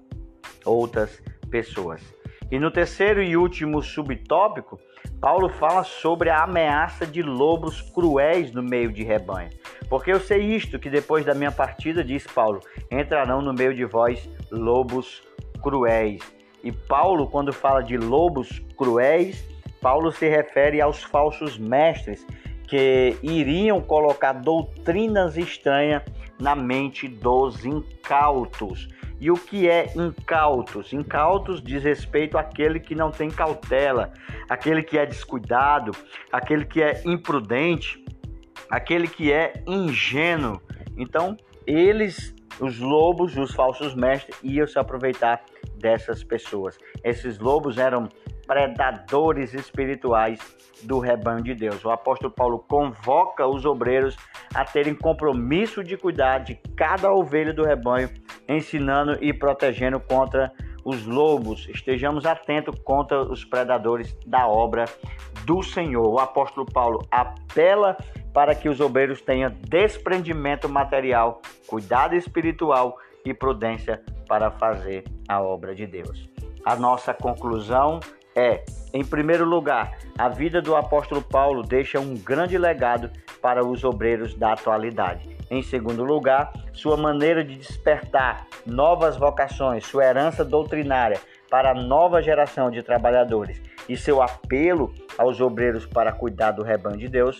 outras 0.63 1.21
pessoas. 1.51 2.01
E 2.49 2.57
no 2.57 2.71
terceiro 2.71 3.21
e 3.21 3.37
último 3.37 3.81
subtópico, 3.81 4.79
Paulo 5.19 5.49
fala 5.49 5.83
sobre 5.83 6.29
a 6.29 6.43
ameaça 6.43 7.05
de 7.05 7.21
lobos 7.21 7.81
cruéis 7.81 8.51
no 8.51 8.63
meio 8.63 8.91
de 8.91 9.03
rebanho. 9.03 9.51
Porque 9.87 10.11
eu 10.11 10.19
sei 10.19 10.41
isto, 10.55 10.79
que 10.79 10.89
depois 10.89 11.23
da 11.23 11.35
minha 11.35 11.51
partida, 11.51 12.03
diz 12.03 12.25
Paulo, 12.25 12.59
entrarão 12.89 13.41
no 13.41 13.53
meio 13.53 13.75
de 13.75 13.85
vós 13.85 14.27
lobos 14.49 15.21
cruéis. 15.61 16.21
E 16.63 16.71
Paulo, 16.71 17.27
quando 17.27 17.53
fala 17.53 17.81
de 17.81 17.97
lobos 17.97 18.59
cruéis, 18.75 19.45
Paulo 19.79 20.11
se 20.11 20.27
refere 20.27 20.81
aos 20.81 21.03
falsos 21.03 21.57
mestres 21.57 22.25
que 22.67 23.17
iriam 23.21 23.81
colocar 23.81 24.33
doutrinas 24.33 25.37
estranhas 25.37 26.03
na 26.39 26.55
mente 26.55 27.07
dos 27.07 27.65
incautos. 27.65 28.87
E 29.21 29.29
o 29.29 29.35
que 29.35 29.69
é 29.69 29.93
incautos? 29.95 30.91
Incautos 30.91 31.61
diz 31.61 31.83
respeito 31.83 32.39
àquele 32.39 32.79
que 32.79 32.95
não 32.95 33.11
tem 33.11 33.29
cautela, 33.29 34.11
aquele 34.49 34.81
que 34.81 34.97
é 34.97 35.05
descuidado, 35.05 35.91
aquele 36.31 36.65
que 36.65 36.81
é 36.81 37.03
imprudente, 37.05 38.03
aquele 38.67 39.07
que 39.07 39.31
é 39.31 39.63
ingênuo. 39.67 40.59
Então, 40.97 41.37
eles, 41.67 42.33
os 42.59 42.79
lobos, 42.79 43.37
os 43.37 43.53
falsos 43.53 43.93
mestres, 43.93 44.35
iam 44.41 44.65
se 44.65 44.79
aproveitar 44.79 45.43
dessas 45.77 46.23
pessoas. 46.23 46.75
Esses 47.03 47.37
lobos 47.37 47.77
eram 47.77 48.09
predadores 48.47 49.53
espirituais 49.53 50.39
do 50.83 50.99
rebanho 50.99 51.43
de 51.43 51.53
Deus. 51.53 51.85
O 51.85 51.91
apóstolo 51.91 52.33
Paulo 52.33 52.59
convoca 52.67 53.47
os 53.47 53.65
obreiros 53.65 54.17
a 54.53 54.65
terem 54.65 54.95
compromisso 54.95 55.83
de 55.83 55.95
cuidar 55.95 56.39
de 56.39 56.55
cada 56.75 57.13
ovelha 57.13 57.53
do 57.53 57.63
rebanho, 57.63 58.09
ensinando 58.55 59.17
e 59.21 59.33
protegendo 59.33 59.99
contra 59.99 60.51
os 60.83 61.05
lobos. 61.05 61.67
Estejamos 61.69 62.25
atentos 62.25 62.75
contra 62.83 63.21
os 63.21 63.45
predadores 63.45 64.15
da 64.25 64.47
obra 64.47 64.85
do 65.45 65.61
Senhor. 65.61 66.07
O 66.07 66.19
apóstolo 66.19 66.65
Paulo 66.65 67.05
apela 67.11 67.97
para 68.33 68.55
que 68.55 68.69
os 68.69 68.79
obreiros 68.79 69.21
tenham 69.21 69.51
desprendimento 69.67 70.69
material, 70.69 71.41
cuidado 71.67 72.15
espiritual 72.15 72.97
e 73.25 73.33
prudência 73.33 74.01
para 74.27 74.49
fazer 74.51 75.03
a 75.27 75.41
obra 75.41 75.75
de 75.75 75.85
Deus. 75.85 76.29
A 76.65 76.75
nossa 76.75 77.13
conclusão 77.13 77.99
é, 78.35 78.63
em 78.93 79.03
primeiro 79.03 79.45
lugar, 79.45 79.97
a 80.17 80.29
vida 80.29 80.61
do 80.61 80.75
apóstolo 80.75 81.21
Paulo 81.21 81.63
deixa 81.63 81.99
um 81.99 82.15
grande 82.15 82.57
legado 82.57 83.11
para 83.41 83.65
os 83.65 83.83
obreiros 83.83 84.33
da 84.35 84.53
atualidade. 84.53 85.40
Em 85.51 85.61
segundo 85.61 86.05
lugar, 86.05 86.53
sua 86.71 86.95
maneira 86.95 87.43
de 87.43 87.57
despertar 87.57 88.47
novas 88.65 89.17
vocações, 89.17 89.85
sua 89.85 90.05
herança 90.05 90.45
doutrinária 90.45 91.19
para 91.49 91.71
a 91.71 91.73
nova 91.73 92.21
geração 92.21 92.71
de 92.71 92.81
trabalhadores 92.81 93.61
e 93.89 93.97
seu 93.97 94.21
apelo 94.21 94.93
aos 95.17 95.41
obreiros 95.41 95.85
para 95.85 96.13
cuidar 96.13 96.51
do 96.51 96.63
rebanho 96.63 96.97
de 96.97 97.09
Deus 97.09 97.37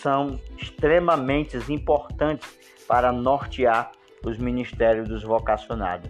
são 0.00 0.40
extremamente 0.56 1.56
importantes 1.68 2.48
para 2.86 3.10
nortear 3.10 3.90
os 4.24 4.38
ministérios 4.38 5.08
dos 5.08 5.24
vocacionados. 5.24 6.08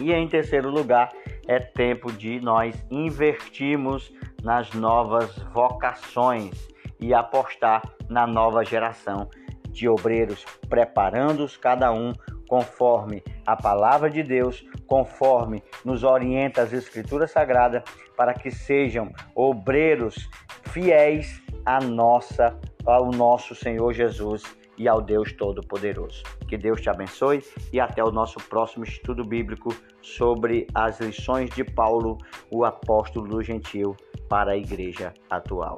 E 0.00 0.12
em 0.12 0.26
terceiro 0.26 0.68
lugar, 0.68 1.12
é 1.46 1.60
tempo 1.60 2.10
de 2.10 2.40
nós 2.40 2.74
investirmos 2.90 4.12
nas 4.42 4.72
novas 4.72 5.32
vocações 5.54 6.68
e 6.98 7.14
apostar 7.14 7.82
na 8.08 8.26
nova 8.26 8.64
geração 8.64 9.30
de 9.76 9.88
obreiros, 9.88 10.44
preparando-os 10.68 11.56
cada 11.56 11.92
um 11.92 12.12
conforme 12.48 13.22
a 13.44 13.56
palavra 13.56 14.08
de 14.08 14.22
Deus, 14.22 14.64
conforme 14.86 15.62
nos 15.84 16.02
orienta 16.04 16.62
as 16.62 16.72
Escrituras 16.72 17.30
Sagradas, 17.30 17.82
para 18.16 18.32
que 18.32 18.50
sejam 18.50 19.12
obreiros 19.34 20.28
fiéis 20.64 21.42
à 21.64 21.80
nossa, 21.80 22.58
ao 22.84 23.10
nosso 23.10 23.54
Senhor 23.54 23.92
Jesus 23.92 24.42
e 24.78 24.88
ao 24.88 25.00
Deus 25.00 25.32
Todo-Poderoso. 25.32 26.22
Que 26.48 26.56
Deus 26.56 26.80
te 26.80 26.88
abençoe 26.88 27.42
e 27.72 27.80
até 27.80 28.02
o 28.02 28.10
nosso 28.10 28.38
próximo 28.48 28.84
estudo 28.84 29.24
bíblico 29.24 29.74
sobre 30.00 30.66
as 30.74 31.00
lições 31.00 31.50
de 31.50 31.64
Paulo, 31.64 32.18
o 32.50 32.64
apóstolo 32.64 33.26
do 33.28 33.42
gentil, 33.42 33.96
para 34.28 34.52
a 34.52 34.56
igreja 34.56 35.12
atual. 35.30 35.76